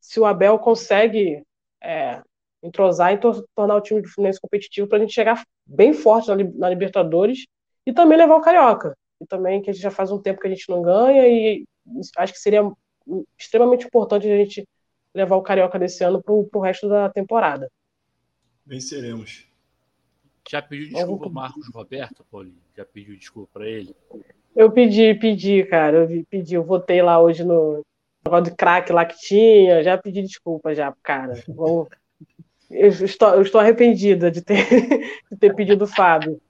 [0.00, 1.42] se o Abel consegue
[1.82, 2.22] é,
[2.62, 6.28] entrosar e tor- tornar o time do Fluminense competitivo para a gente chegar bem forte
[6.28, 7.46] na, Li- na Libertadores
[7.86, 8.96] e também levar o Carioca.
[9.20, 11.64] E também que a gente já faz um tempo que a gente não ganha e
[12.16, 12.62] acho que seria
[13.38, 14.66] extremamente importante a gente
[15.14, 17.68] levar o Carioca desse ano para o resto da temporada.
[18.64, 19.46] venceremos.
[20.48, 22.62] Já pediu desculpa Marcos Roberto, Paulinho?
[22.76, 23.94] Já pediu desculpa para ele?
[24.56, 27.82] Eu pedi, pedi, cara, eu pedi, eu votei lá hoje no
[28.24, 31.42] negócio de craque lá que tinha, já pedi desculpa já, pro cara.
[31.48, 31.88] Vamos-
[32.70, 34.66] Eu estou, eu estou arrependida de ter,
[35.30, 36.40] de ter pedido o Fábio.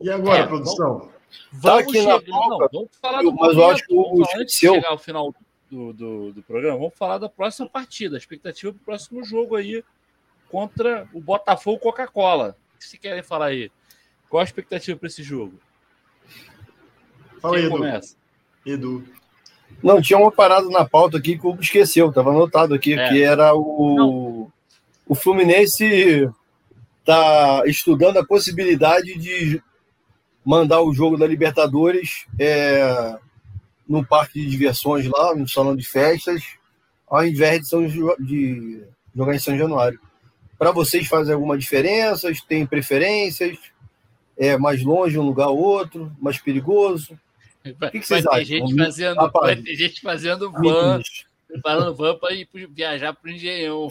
[0.00, 1.10] E agora, É, produção?
[1.52, 4.54] Vamos aqui na chegar, não, vamos falar eu- do mas eu acho que o antes
[4.54, 5.34] de chegar ao final
[5.70, 9.56] do, do, do programa, vamos falar da próxima partida, a expectativa para o próximo jogo
[9.56, 9.82] aí
[10.48, 12.56] contra o Botafogo Coca-Cola.
[12.74, 13.70] O que vocês querem falar aí?
[14.34, 15.60] Qual a expectativa para esse jogo?
[17.40, 17.70] Fala aí, Edu.
[17.70, 18.16] começa?
[18.66, 19.04] Edu.
[19.80, 23.08] Não, tinha uma parada na pauta aqui que o Hugo esqueceu, estava anotado aqui, É.
[23.10, 24.50] que era o,
[25.06, 26.28] o Fluminense
[27.04, 29.62] tá estudando a possibilidade de
[30.44, 33.16] mandar o jogo da Libertadores é,
[33.88, 36.42] no parque de diversões lá, no salão de festas,
[37.06, 38.82] ao invés de, São Jo- de
[39.14, 40.00] jogar em São Januário.
[40.58, 42.32] para vocês faz alguma diferença?
[42.48, 43.56] Tem preferências?
[44.36, 46.12] É mais longe um lugar ou outro?
[46.20, 47.18] Mais perigoso?
[47.64, 48.46] O que, que vocês vai acham?
[48.46, 51.00] Ter gente fazendo, vai ter gente fazendo van,
[51.48, 53.88] preparando van para ir viajar para o Engenhão.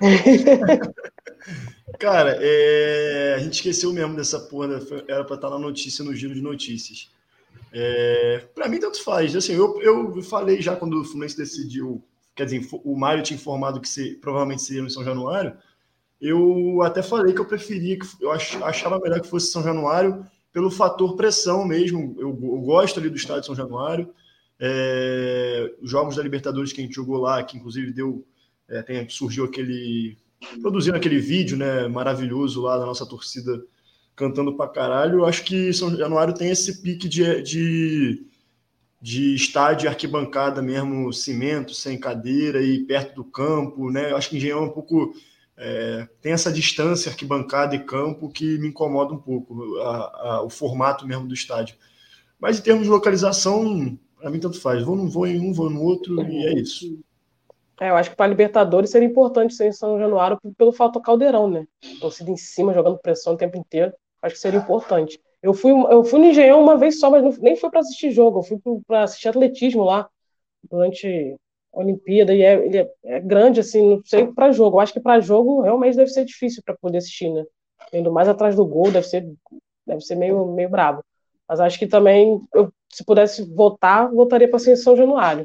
[1.98, 3.34] Cara, é...
[3.36, 4.80] a gente esqueceu mesmo dessa porra, né?
[5.06, 7.10] era para estar na notícia, no giro de notícias.
[7.72, 8.44] É...
[8.54, 9.36] Para mim, tanto faz.
[9.36, 12.02] Assim, eu, eu falei já quando o Fluminense decidiu,
[12.34, 15.56] quer dizer, o Mário tinha informado que se, provavelmente seria no São Januário,
[16.20, 20.70] eu até falei que eu preferia, que eu achava melhor que fosse São Januário, pelo
[20.70, 22.16] fator pressão mesmo.
[22.18, 24.12] Eu, eu gosto ali do estádio São Januário.
[24.58, 28.24] É, os jogos da Libertadores que a gente jogou lá, que inclusive deu.
[28.68, 30.16] É, tem, surgiu aquele.
[30.60, 33.62] produzindo aquele vídeo né, maravilhoso lá da nossa torcida
[34.16, 35.20] cantando pra caralho.
[35.20, 38.26] Eu acho que São Januário tem esse pique de, de,
[39.00, 43.92] de estádio arquibancada mesmo, cimento, sem cadeira e perto do campo.
[43.92, 44.10] Né?
[44.10, 45.14] Eu acho que Engenhão é um pouco
[45.58, 50.48] é, tem essa distância arquibancada e campo que me incomoda um pouco, a, a, o
[50.48, 51.76] formato mesmo do estádio.
[52.38, 54.82] Mas em termos de localização, para mim tanto faz.
[54.82, 56.98] Vou não vou em um, vou no outro e é isso.
[57.80, 61.48] É, eu acho que para Libertadores seria importante ser em São Januário pelo fato caldeirão,
[61.48, 61.66] né?
[62.00, 63.92] Torcida em cima, jogando pressão o tempo inteiro.
[64.20, 65.20] Acho que seria importante.
[65.40, 68.10] Eu fui, eu fui no Engenhão uma vez só, mas não, nem foi para assistir
[68.10, 68.40] jogo.
[68.40, 70.08] Eu fui para assistir atletismo lá
[70.68, 71.36] durante
[71.78, 74.76] Olimpíada e é, ele é, é, grande, assim, não sei para jogo.
[74.76, 77.44] Eu acho que para jogo realmente deve ser difícil para poder assistir, né?
[77.90, 79.28] Tendo mais atrás do gol, deve ser,
[79.86, 81.04] deve ser meio, meio brabo.
[81.48, 85.44] Mas acho que também, eu, se pudesse votar, votaria para São Januário.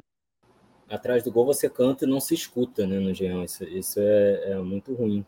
[0.90, 3.44] Atrás do gol você canta e não se escuta, né, no Engenhão.
[3.44, 5.26] Isso, isso é, é muito ruim.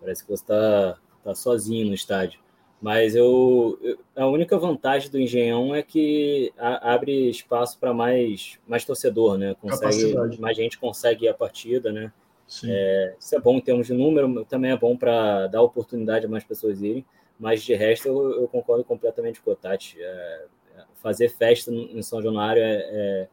[0.00, 2.40] Parece que você está tá sozinho no estádio.
[2.80, 8.58] Mas eu, eu, a única vantagem do Engenhão é que a, abre espaço para mais,
[8.66, 9.56] mais torcedor, né?
[9.60, 12.12] Consegue, mais gente consegue ir à partida, né?
[12.64, 16.28] É, isso é bom em termos de número, também é bom para dar oportunidade a
[16.28, 17.04] mais pessoas irem.
[17.38, 19.96] Mas de resto, eu, eu concordo completamente com o Tati.
[20.00, 20.44] É,
[20.94, 23.28] fazer festa em São Januário é, é,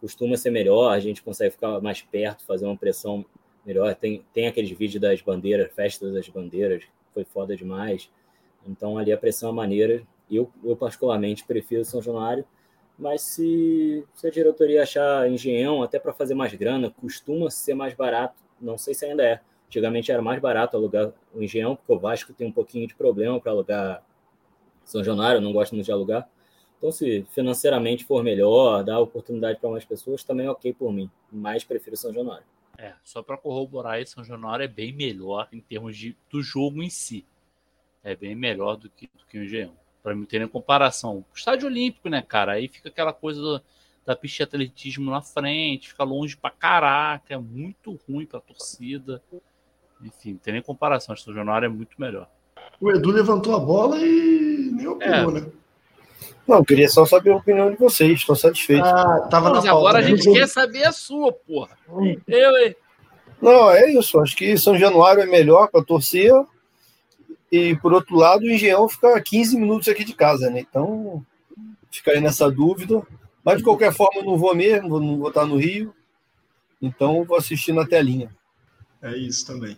[0.00, 3.24] costuma ser melhor, a gente consegue ficar mais perto, fazer uma pressão
[3.64, 3.94] melhor.
[3.94, 6.84] Tem, tem aqueles vídeos das bandeiras, festas das bandeiras,
[7.14, 8.10] foi foda demais.
[8.66, 10.02] Então, ali a pressão é maneira.
[10.30, 12.44] Eu, eu particularmente, prefiro São Januário,
[12.98, 17.94] mas se, se a diretoria achar engenhão, até para fazer mais grana, costuma ser mais
[17.94, 18.42] barato.
[18.60, 19.40] Não sei se ainda é.
[19.66, 23.40] Antigamente era mais barato alugar o engenhão, porque o Vasco tem um pouquinho de problema
[23.40, 24.04] para alugar
[24.84, 26.28] São Januário, não gosto muito de alugar.
[26.78, 31.10] Então, se financeiramente for melhor, dar oportunidade para mais pessoas, também é ok por mim.
[31.30, 32.44] Mas prefiro São Januário.
[32.76, 36.82] É, só para corroborar aí, São Januário é bem melhor em termos de, do jogo
[36.82, 37.24] em si
[38.04, 39.72] é bem melhor do que, do que o Engenhão.
[40.02, 41.18] Para mim ter comparação.
[41.18, 42.52] O estádio olímpico, né, cara?
[42.52, 43.62] Aí fica aquela coisa do,
[44.04, 49.22] da pista de atletismo na frente, fica longe pra caraca, é muito ruim pra torcida.
[50.02, 51.12] Enfim, não tem nem comparação.
[51.12, 52.28] Acho que o Januário é muito melhor.
[52.80, 55.40] O Edu levantou a bola e nem opinou, é.
[55.40, 55.52] né?
[56.46, 58.84] Não, eu queria só saber a opinião de vocês, estou satisfeito.
[58.84, 60.08] Ah, tava Mas na agora a né?
[60.08, 61.76] gente quer saber a sua, porra.
[62.26, 62.74] Eu, hein?
[63.40, 64.18] Não, é isso.
[64.18, 66.32] Acho que São Januário é melhor para torcer
[67.52, 70.60] e, por outro lado, o Engenhão fica 15 minutos aqui de casa, né?
[70.60, 71.22] Então,
[71.90, 73.06] fica aí nessa dúvida.
[73.44, 75.94] Mas, de qualquer forma, eu não vou mesmo, não vou estar no Rio.
[76.80, 78.34] Então, vou assistir na telinha.
[79.02, 79.76] É isso também.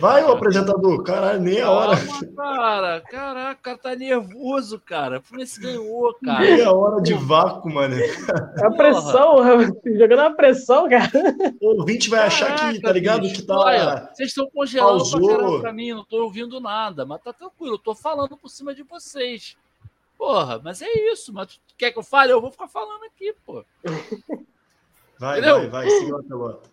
[0.00, 1.02] Vai, o apresentador.
[1.02, 1.96] Caralho, nem a hora.
[2.36, 3.00] cara.
[3.00, 5.18] Caraca, cara tá nervoso, cara.
[5.18, 6.40] O Fluminense ganhou, cara.
[6.40, 7.96] Meia hora de vácuo, mano.
[7.96, 9.36] É a pressão,
[9.98, 11.10] jogando a pressão, cara.
[11.60, 13.20] O ouvinte vai achar Caraca, que, tá ligado?
[13.22, 13.58] Bicho, que tá.
[13.58, 15.20] Olha, vocês estão congelando pausou.
[15.20, 17.04] pra caramba pra mim, não tô ouvindo nada.
[17.04, 19.56] Mas tá tranquilo, eu tô falando por cima de vocês.
[20.16, 21.32] Porra, mas é isso.
[21.32, 22.32] Mas tu quer que eu fale?
[22.32, 23.64] Eu vou ficar falando aqui, pô.
[25.18, 25.58] Vai, Entendeu?
[25.60, 26.70] vai, vai, siga a pelota.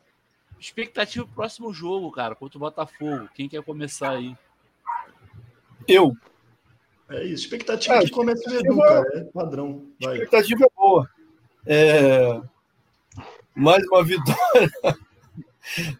[0.60, 3.30] Expectativa pro próximo jogo, cara, contra o Botafogo.
[3.34, 4.36] Quem quer começar aí?
[5.88, 6.16] Eu.
[7.10, 7.46] É isso.
[7.46, 9.06] Expectativa é, que comece o Edu, cara.
[9.14, 9.86] É padrão.
[10.02, 10.16] Vai.
[10.16, 11.10] Expectativa é boa.
[11.66, 12.42] É...
[13.56, 14.72] Mais uma vitória.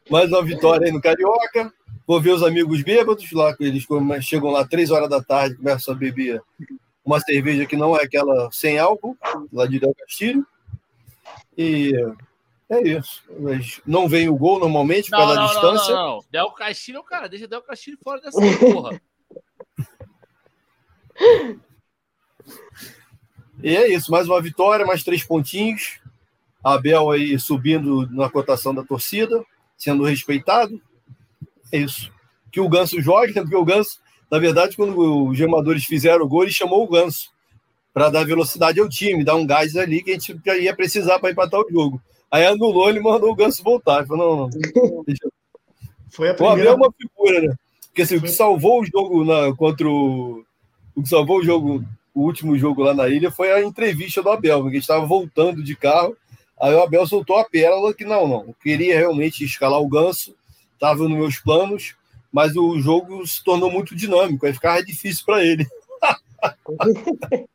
[0.10, 1.74] Mais uma vitória aí no Carioca.
[2.06, 3.86] Vou ver os amigos bêbados lá, que eles
[4.22, 6.42] chegam lá três horas da tarde, começam a beber
[7.04, 9.18] uma cerveja que não é aquela sem álcool,
[9.52, 10.46] lá de Del Castilho.
[11.58, 11.92] E
[12.70, 13.24] é isso.
[13.40, 15.96] Mas não vem o gol normalmente não, pela não, distância.
[15.96, 16.26] Não, não, não.
[16.30, 19.02] Del Castilho, cara, deixa Del Castilho fora dessa porra.
[23.64, 26.00] e é isso, mais uma vitória, mais três pontinhos.
[26.64, 29.44] Abel aí subindo na cotação da torcida,
[29.78, 30.82] sendo respeitado.
[31.72, 32.12] É isso.
[32.52, 34.00] Que o Ganso jogue, porque o Ganso,
[34.30, 37.32] na verdade, quando os gemadores fizeram o gol, ele chamou o Ganso
[37.94, 41.32] para dar velocidade ao time, dar um gás ali que a gente ia precisar para
[41.32, 42.02] empatar o jogo.
[42.32, 44.00] Aí anulou, ele mandou o Ganso voltar.
[44.00, 45.04] Ele falou, não, não.
[46.10, 46.42] Foi a primeira...
[46.42, 47.56] O Abel é uma figura, né?
[47.88, 50.46] Porque assim, o que salvou o jogo na, contra o.
[50.96, 54.30] O que salvou o jogo, o último jogo lá na ilha, foi a entrevista do
[54.30, 56.16] Abel, porque estava voltando de carro.
[56.60, 58.56] Aí o Abel soltou a pérola que não, não.
[58.62, 60.36] Queria realmente escalar o ganso,
[60.74, 61.96] estava nos meus planos,
[62.32, 65.66] mas o jogo se tornou muito dinâmico, aí ficava difícil para ele.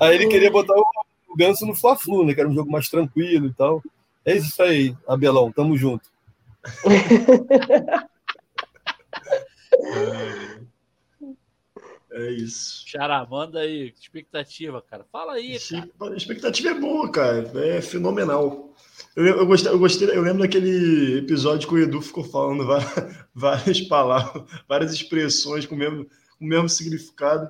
[0.00, 0.84] aí ele queria botar o,
[1.28, 2.34] o ganso no Fla-Flu, né?
[2.34, 3.82] Que era um jogo mais tranquilo e tal.
[4.24, 6.08] É isso aí, Abelão, tamo junto.
[12.10, 12.82] É isso.
[12.86, 13.94] Xará, manda aí.
[13.98, 15.04] Expectativa, cara.
[15.12, 16.12] Fala aí, cara.
[16.12, 17.50] A expectativa é boa, cara.
[17.64, 18.74] É fenomenal.
[19.14, 23.16] Eu, eu, gostei, eu gostei, eu lembro daquele episódio que o Edu ficou falando várias,
[23.34, 26.04] várias palavras, várias expressões com o mesmo,
[26.38, 27.48] com o mesmo significado.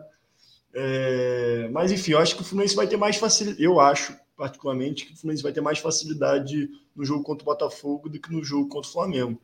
[0.75, 3.63] É, mas enfim, eu acho que o Fluminense vai ter mais facilidade.
[3.63, 8.09] Eu acho, particularmente, que o Fluminense vai ter mais facilidade no jogo contra o Botafogo
[8.09, 9.41] do que no jogo contra o Flamengo.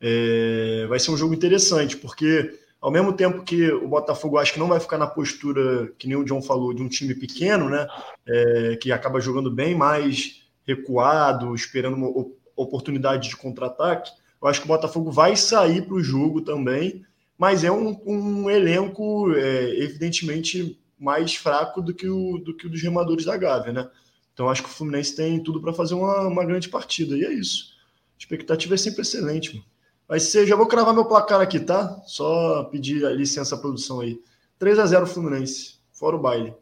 [0.00, 4.58] É, vai ser um jogo interessante, porque ao mesmo tempo que o Botafogo acho que
[4.58, 7.86] não vai ficar na postura, que nem o John falou, de um time pequeno, né?
[8.26, 14.10] É, que acaba jogando bem mais recuado, esperando uma oportunidade de contra-ataque.
[14.40, 17.04] Eu acho que o Botafogo vai sair para o jogo também,
[17.40, 22.70] mas é um, um elenco, é, evidentemente, mais fraco do que, o, do que o
[22.70, 23.90] dos remadores da Gávea, né?
[24.34, 27.16] Então acho que o Fluminense tem tudo para fazer uma, uma grande partida.
[27.16, 27.72] E é isso.
[28.14, 29.64] A expectativa é sempre excelente, mano.
[30.06, 32.02] Vai ser, já vou cravar meu placar aqui, tá?
[32.04, 34.20] Só pedir a licença à produção aí.
[34.58, 36.54] 3 a 0 Fluminense, fora o baile.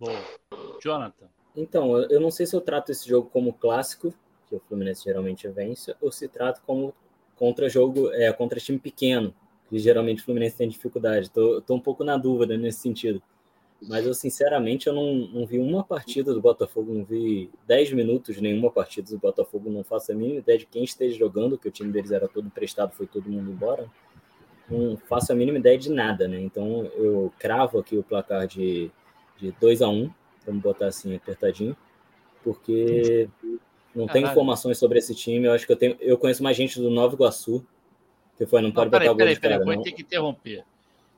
[0.00, 0.16] Bom.
[0.82, 1.26] Jonathan.
[1.54, 4.14] Então, eu não sei se eu trato esse jogo como clássico,
[4.48, 6.94] que o Fluminense geralmente vence, ou se trato como
[7.36, 9.34] contra jogo, é, contra time pequeno,
[9.74, 11.28] que geralmente o Fluminense tem dificuldade.
[11.28, 13.20] Tô, tô um pouco na dúvida nesse sentido.
[13.82, 18.40] Mas eu, sinceramente, eu não, não vi uma partida do Botafogo, não vi 10 minutos
[18.40, 21.72] nenhuma partida do Botafogo, não faço a mínima ideia de quem esteja jogando, que o
[21.72, 23.90] time deles era todo emprestado, foi todo mundo embora.
[24.70, 26.40] Não faço a mínima ideia de nada, né?
[26.40, 28.92] Então eu cravo aqui o placar de,
[29.36, 30.08] de 2 a 1
[30.46, 31.76] vamos botar assim, apertadinho,
[32.44, 33.28] porque
[33.92, 35.46] não tem informações sobre esse time.
[35.46, 35.96] Eu acho que eu tenho.
[36.00, 37.66] Eu conheço mais gente do Nova Iguaçu,
[38.36, 40.64] que foi, não pode não, botar peraí, o gol peraí, peraí, vou ter que interromper.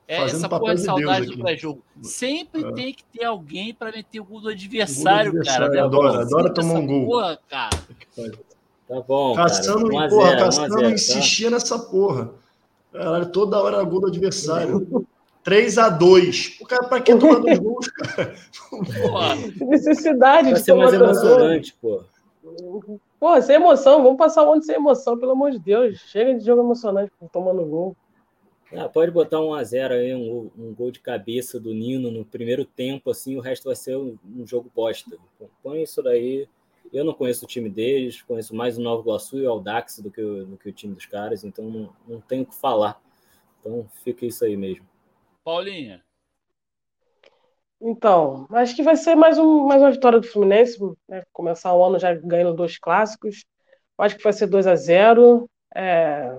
[0.07, 1.83] É Fazendo essa porra de saudade do pré-jogo.
[2.01, 2.71] Sempre é.
[2.71, 5.85] tem que ter alguém para meter o gol do adversário, gol do adversário cara.
[5.85, 7.05] Adora, adora tomar um gol.
[7.07, 7.77] Porra, cara.
[8.87, 9.35] Tá bom.
[9.35, 10.09] Caçando, cara.
[10.09, 11.55] porra, zero, Caçando zero, insistia tá?
[11.55, 12.31] nessa porra.
[12.93, 15.05] Caralho, toda hora gol do adversário.
[15.43, 18.33] 3 a 2 O cara, pra que tomar dois gols, cara?
[19.61, 22.03] Necessidade de ser mais emocionante, pô.
[23.19, 25.99] Pô, sem emoção, vamos passar um ano sem emoção, pelo amor de Deus.
[25.99, 27.95] Chega de jogo emocionante tomando gol.
[28.75, 32.25] Ah, pode botar um a 0 aí, um, um, gol de cabeça do Nino no
[32.25, 35.17] primeiro tempo, assim, o resto vai ser um, um jogo bosta.
[35.63, 36.47] Põe isso daí.
[36.91, 40.11] Eu não conheço o time deles, conheço mais o Nova Iguaçu e o Aldax do
[40.11, 43.01] que o, do que o time dos caras, então não, não tenho o que falar.
[43.59, 44.85] Então fica isso aí mesmo.
[45.43, 46.06] Paulinha.
[47.79, 50.77] Então, acho que vai ser mais, um, mais uma vitória do Fluminense.
[51.07, 51.23] Né?
[51.31, 53.45] Começar o ano já ganhando dois clássicos.
[53.97, 56.37] Acho que vai ser 2 a 0 é...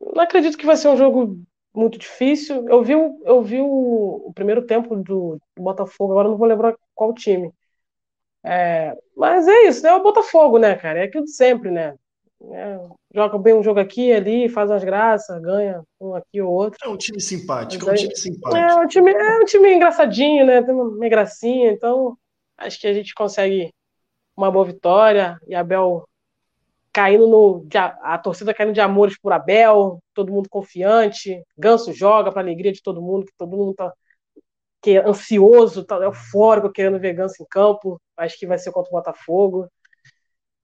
[0.00, 1.38] Não acredito que vai ser um jogo
[1.74, 2.68] muito difícil.
[2.68, 7.14] Eu vi, eu vi o, o primeiro tempo do, Botafogo, agora não vou lembrar qual
[7.14, 7.52] time.
[8.44, 9.90] É, mas é isso, né?
[9.90, 11.00] É o Botafogo, né, cara?
[11.00, 11.96] É aquilo de sempre, né?
[12.52, 12.78] É,
[13.14, 16.78] joga bem um jogo aqui ali, faz umas graças, ganha um aqui ou outro.
[16.84, 18.56] É um time simpático, é um time simpático.
[18.56, 20.62] É um time, é um time engraçadinho, né?
[20.62, 22.16] Tem uma gracinha, então
[22.58, 23.72] acho que a gente consegue
[24.36, 25.38] uma boa vitória.
[25.46, 26.08] E Abel
[26.92, 27.66] caindo no.
[28.02, 31.42] A torcida caindo de amores por Abel, todo mundo confiante.
[31.56, 33.92] Ganso joga para alegria de todo mundo, que todo mundo tá
[34.80, 37.98] que é ansioso, tá eufórico, querendo ver Ganso em campo.
[38.18, 39.66] Acho que vai ser contra o Botafogo.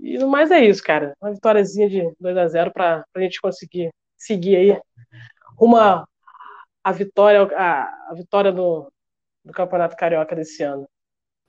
[0.03, 1.15] E no mais é isso, cara.
[1.21, 4.81] Uma vitóriazinha de 2 a 0 para a gente conseguir seguir aí
[5.59, 6.07] uma
[6.83, 8.91] a vitória a, a vitória do,
[9.45, 10.89] do Campeonato Carioca desse ano.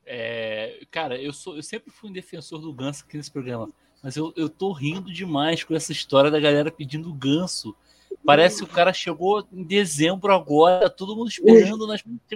[0.06, 3.70] É, cara, eu sou eu sempre fui um defensor do Ganso aqui nesse programa.
[4.04, 7.76] Mas eu, eu tô rindo demais com essa história da galera pedindo ganso.
[8.26, 11.96] Parece que o cara chegou em dezembro agora, todo mundo esperando na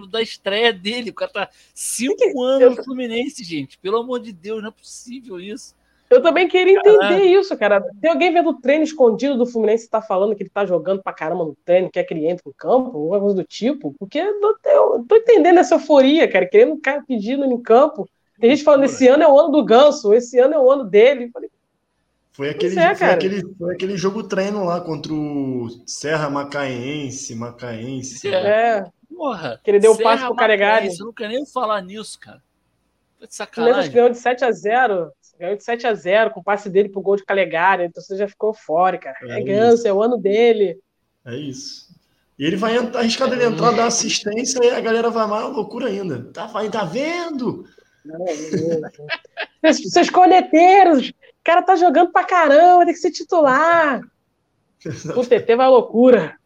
[0.09, 1.09] da estreia dele.
[1.09, 3.77] O cara tá cinco anos no Fluminense, gente.
[3.79, 5.75] Pelo amor de Deus, não é possível isso.
[6.09, 7.81] Eu também queria entender isso, cara.
[7.99, 11.01] Tem alguém vendo o treino escondido do Fluminense e tá falando que ele tá jogando
[11.01, 13.93] pra caramba no treino, quer que ele entre no campo, alguma coisa do tipo?
[13.97, 18.07] Porque eu tô, tô entendendo essa euforia, cara, querendo o cara pedindo em campo.
[18.39, 20.83] Tem gente falando, esse ano é o ano do ganso, esse ano é o ano
[20.83, 21.25] dele.
[21.25, 21.49] Eu falei,
[22.33, 28.27] foi aquele, é, foi, aquele, foi aquele jogo treino lá contra o Serra Macaense, Macaense.
[28.27, 28.83] É.
[29.15, 29.59] Porra.
[29.63, 30.89] Que ele deu o passe pro Calegari.
[30.89, 32.43] Eu não quero nem falar nisso, cara.
[33.19, 33.61] De.
[33.61, 35.09] O ganhou de 7x0.
[35.39, 37.85] Ganhou de 7x0 com o passe dele pro gol de Calegari.
[37.85, 39.17] Então você já ficou fora, cara.
[39.23, 40.79] É, é ganso, é o ano dele.
[41.25, 41.85] É isso.
[42.37, 45.87] E ele vai entrar, arriscado ele entrar, dar assistência e a galera vai mais loucura
[45.87, 46.29] ainda.
[46.33, 47.65] Tá, vai, tá vendo?
[49.71, 51.13] Seus corneteiros, o
[51.43, 54.01] cara tá jogando pra caramba, tem que ser titular.
[55.15, 56.37] O TT vai à loucura.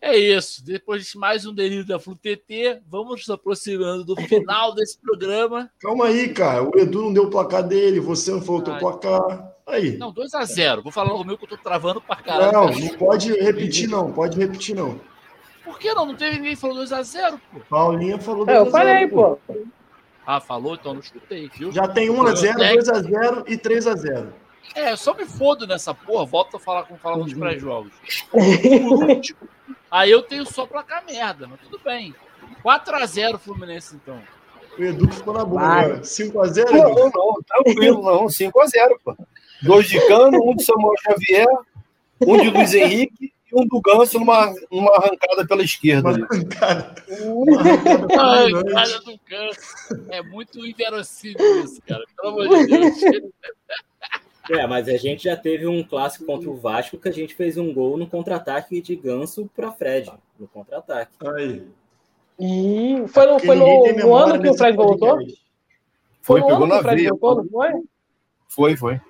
[0.00, 0.64] É isso.
[0.64, 5.70] Depois de mais um delírio da Flu TT, vamos nos aproximando do final desse programa.
[5.80, 6.62] Calma aí, cara.
[6.62, 8.80] O Edu não deu o placar dele, você não falou o teu Ai.
[8.80, 9.54] placar.
[9.66, 9.96] Aí.
[9.96, 10.82] Não, 2x0.
[10.82, 12.52] Vou falar o meu que eu tô travando pra caralho.
[12.52, 14.12] Não, não pode repetir, não.
[14.12, 15.00] Pode repetir, não.
[15.64, 16.04] Por que não?
[16.04, 17.60] Não teve ninguém que falou 2x0, pô.
[17.70, 19.38] Paulinha falou É, eu 2 a 0, falei, pô.
[20.26, 20.74] Ah, falou?
[20.74, 21.72] Então não escutei, viu?
[21.72, 24.26] Já tem 1x0, 2x0 e 3x0.
[24.74, 26.24] É, eu só me fodo nessa porra.
[26.26, 27.92] Volto a falar como falava nos pré-jogos.
[28.30, 29.38] Por último.
[29.90, 32.14] Aí eu tenho só placar merda, mas tudo bem.
[32.64, 34.20] 4x0 Fluminense, então.
[34.78, 35.84] O Edu ficou na boa Vai.
[35.84, 36.00] agora.
[36.00, 37.10] 5x0, Não, Edu.
[37.14, 38.26] não, tranquilo, não.
[38.26, 39.16] 5x0, pô.
[39.62, 41.46] Dois de Cano, um de Samuel Xavier,
[42.20, 46.10] um de Luiz Henrique e um do Ganso numa, numa arrancada pela esquerda.
[46.10, 47.04] Uma arrancada.
[47.22, 47.60] Uma
[48.42, 50.04] arrancada do câncer.
[50.10, 52.02] É muito inverossímil isso, cara.
[52.20, 52.94] Pelo amor de Deus.
[54.50, 57.56] É, mas a gente já teve um clássico contra o Vasco que a gente fez
[57.56, 61.12] um gol no contra-ataque de Ganso para Fred, no contra-ataque.
[61.26, 61.66] Aí.
[62.38, 65.18] E foi no, foi no, no ano que o Fred voltou?
[66.20, 67.10] Foi, no pegou ano que na o Fred veia.
[67.10, 67.70] voltou, não foi?
[68.48, 69.00] Foi, foi.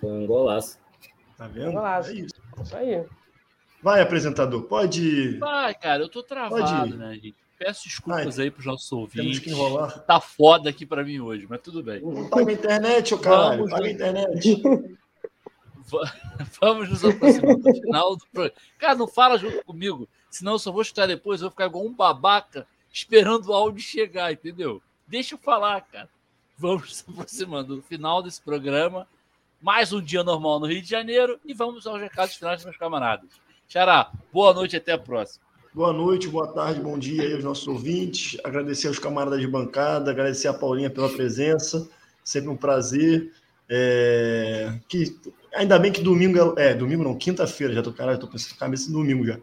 [0.00, 0.78] Foi um golaço.
[1.36, 1.72] Tá vendo?
[1.72, 2.10] Golaço.
[2.10, 2.34] É isso.
[2.62, 3.04] Isso aí.
[3.82, 4.62] Vai, apresentador.
[4.64, 5.38] Pode.
[5.38, 7.34] Vai, cara, eu tô travado, Pode né, gente?
[7.62, 9.38] Peço desculpas aí pros nossos Temos ouvintes.
[9.38, 10.00] que enrolar.
[10.04, 12.00] Tá foda aqui pra mim hoje, mas tudo bem.
[12.30, 13.68] Paga a internet, ô caralho.
[13.68, 14.62] Paga a internet.
[15.92, 16.12] Va-
[16.60, 18.56] Vamos nos aproximando do final do programa.
[18.78, 21.84] Cara, não fala junto comigo, senão eu só vou escutar depois, eu vou ficar igual
[21.84, 24.80] um babaca esperando o áudio chegar, entendeu?
[25.06, 26.08] Deixa eu falar, cara.
[26.56, 29.06] Vamos nos aproximando do final desse programa.
[29.60, 33.28] Mais um dia normal no Rio de Janeiro e vamos aos recados finais, meus camaradas.
[33.68, 35.44] Xará, boa noite e até a próxima.
[35.72, 38.36] Boa noite, boa tarde, bom dia aí aos nossos ouvintes.
[38.42, 41.88] Agradecer aos camaradas de bancada, agradecer a Paulinha pela presença.
[42.24, 43.30] Sempre um prazer.
[43.68, 45.16] É, que,
[45.54, 46.70] ainda bem que domingo é.
[46.70, 49.38] é, domingo não, quinta-feira, já tô, caralho, tô pensando cabeça domingo já.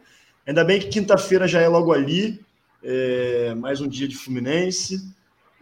[0.46, 2.44] Ainda bem que quinta-feira já é logo ali.
[2.84, 5.10] é, mais um dia de Fluminense.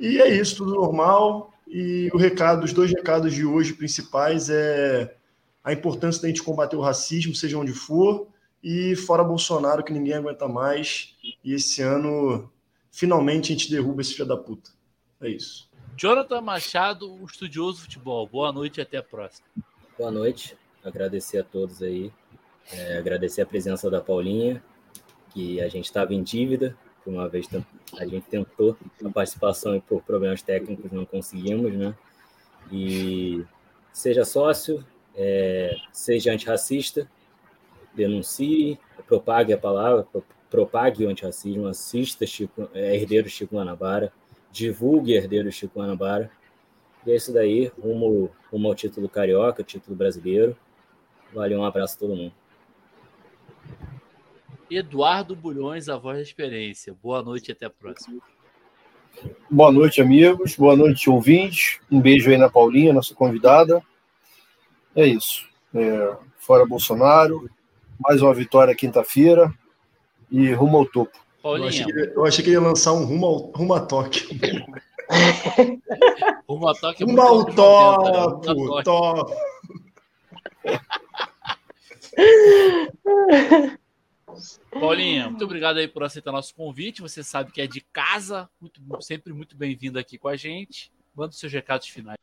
[0.00, 1.54] E é isso, tudo normal.
[1.68, 5.14] E o recado, os dois recados de hoje principais é
[5.62, 8.26] a importância da gente combater o racismo, seja onde for,
[8.68, 11.14] e fora Bolsonaro, que ninguém aguenta mais.
[11.44, 12.50] E esse ano,
[12.90, 14.72] finalmente, a gente derruba esse filho da puta.
[15.20, 15.70] É isso.
[15.96, 18.26] Jonathan Machado, o estudioso de futebol.
[18.26, 19.46] Boa noite e até a próxima.
[19.96, 22.12] Boa noite, agradecer a todos aí,
[22.72, 24.60] É, agradecer a presença da Paulinha,
[25.32, 27.46] que a gente estava em dívida, que uma vez
[27.96, 31.94] a gente tentou a participação e por problemas técnicos não conseguimos, né?
[32.72, 33.44] E
[33.92, 37.08] seja sócio, é, seja antirracista,
[37.96, 44.12] denuncie, propague a palavra, pro- propague o antirracismo, assista Chico, é, Herdeiro Chico Guanabara,
[44.52, 46.30] divulgue Herdeiro Chico Guanabara.
[47.04, 50.56] E é isso daí, rumo, rumo ao título carioca, título brasileiro.
[51.32, 52.32] Valeu, um abraço a todo mundo.
[54.70, 56.96] Eduardo Bulhões, a voz da experiência.
[57.00, 58.20] Boa noite e até a próxima.
[59.50, 60.56] Boa noite, amigos.
[60.56, 61.78] Boa noite, ouvintes.
[61.90, 63.80] Um beijo aí na Paulinha, nossa convidada.
[64.94, 65.48] É isso.
[65.74, 67.48] É, fora Bolsonaro.
[67.98, 69.52] Mais uma vitória quinta-feira.
[70.30, 71.16] E rumo ao topo.
[71.44, 73.80] Eu achei, que, ele- eu achei que ele ia lançar um rumo, ao, rumo a
[73.80, 74.26] toque.
[76.48, 78.42] rumo ao toque é Rumo ao muito anos 90, né?
[78.42, 79.32] Topo, top.
[84.72, 87.00] Paulinha, muito obrigado aí por aceitar nosso convite.
[87.02, 90.90] Você sabe que é de casa, muito, sempre muito bem-vindo aqui com a gente.
[91.14, 92.18] Manda os seus recados finais.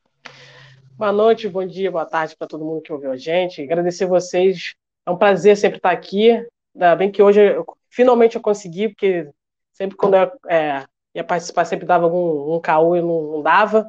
[0.96, 3.62] Boa noite, bom dia, boa tarde para todo mundo que ouviu a gente.
[3.62, 4.76] Agradecer vocês.
[5.06, 6.32] É um prazer sempre estar aqui.
[6.74, 9.30] Ainda bem que hoje eu, finalmente eu consegui, porque
[9.72, 13.88] sempre quando eu é, ia participar, sempre dava algum um caô e não, não dava.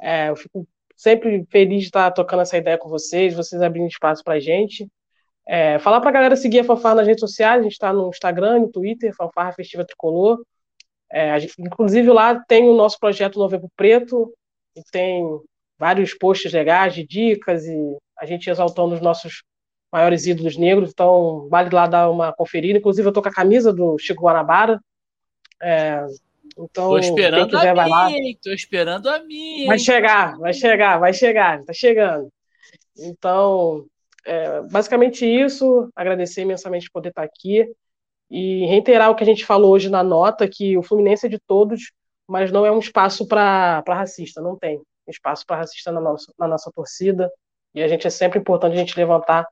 [0.00, 0.66] É, eu fico
[0.96, 4.88] sempre feliz de estar tocando essa ideia com vocês, vocês abrindo espaço para a gente.
[5.46, 8.08] É, falar para a galera seguir a Fanfarra nas redes sociais, a gente está no
[8.08, 10.42] Instagram, no Twitter, Fanfarra Festiva Tricolor.
[11.10, 14.32] É, gente, inclusive lá tem o nosso projeto Novembro Preto,
[14.76, 15.24] e tem
[15.78, 19.42] vários posts legais de dicas e a gente exaltando os nossos
[19.92, 22.78] maiores ídolos negros, então vale lá dar uma conferida.
[22.78, 24.80] Inclusive eu tô com a camisa do Chico Guanabara.
[25.62, 26.04] É,
[26.58, 28.06] então, Tô esperando quem quiser a vai lá.
[28.06, 28.38] minha, hein?
[28.42, 29.66] Tô esperando a minha.
[29.66, 32.28] Vai chegar, vai chegar, vai chegar, tá chegando.
[32.98, 33.86] Então,
[34.24, 37.66] é, basicamente isso, agradecer imensamente por poder estar aqui
[38.30, 41.38] e reiterar o que a gente falou hoje na nota, que o Fluminense é de
[41.38, 41.92] todos,
[42.28, 46.46] mas não é um espaço para racista, não tem espaço para racista na nossa, na
[46.46, 47.30] nossa torcida,
[47.74, 49.46] e a gente é sempre importante a gente levantar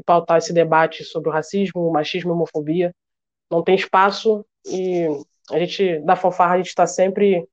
[0.00, 2.94] e pautar esse debate sobre o racismo, o machismo e homofobia,
[3.50, 5.06] não tem espaço e
[5.50, 7.46] a gente, da fanfarra, a gente está sempre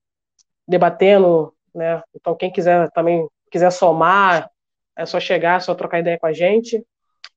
[0.68, 2.02] debatendo, né?
[2.16, 4.50] Então, quem quiser também quiser somar,
[4.96, 6.84] é só chegar, é só trocar ideia com a gente.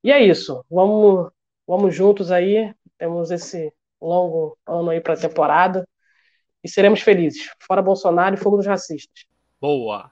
[0.03, 0.65] E é isso.
[0.71, 1.31] Vamos,
[1.67, 2.73] vamos juntos aí.
[2.99, 5.87] Temos esse longo ano aí para a temporada
[6.63, 7.51] e seremos felizes.
[7.61, 9.25] Fora Bolsonaro e fogo dos racistas.
[9.61, 10.11] Boa.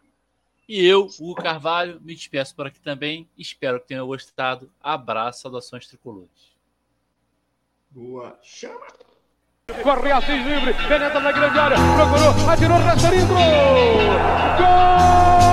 [0.69, 3.27] E eu, o Carvalho, me despeço por aqui também.
[3.39, 4.71] Espero que tenham gostado.
[4.81, 6.53] Abraço, saudações tricolores.
[7.91, 8.39] Boa.
[8.43, 8.87] Chama.
[9.83, 13.11] Corre Assis livre, penetra na grande área, procurou, atirou, resta
[14.57, 15.48] Gol!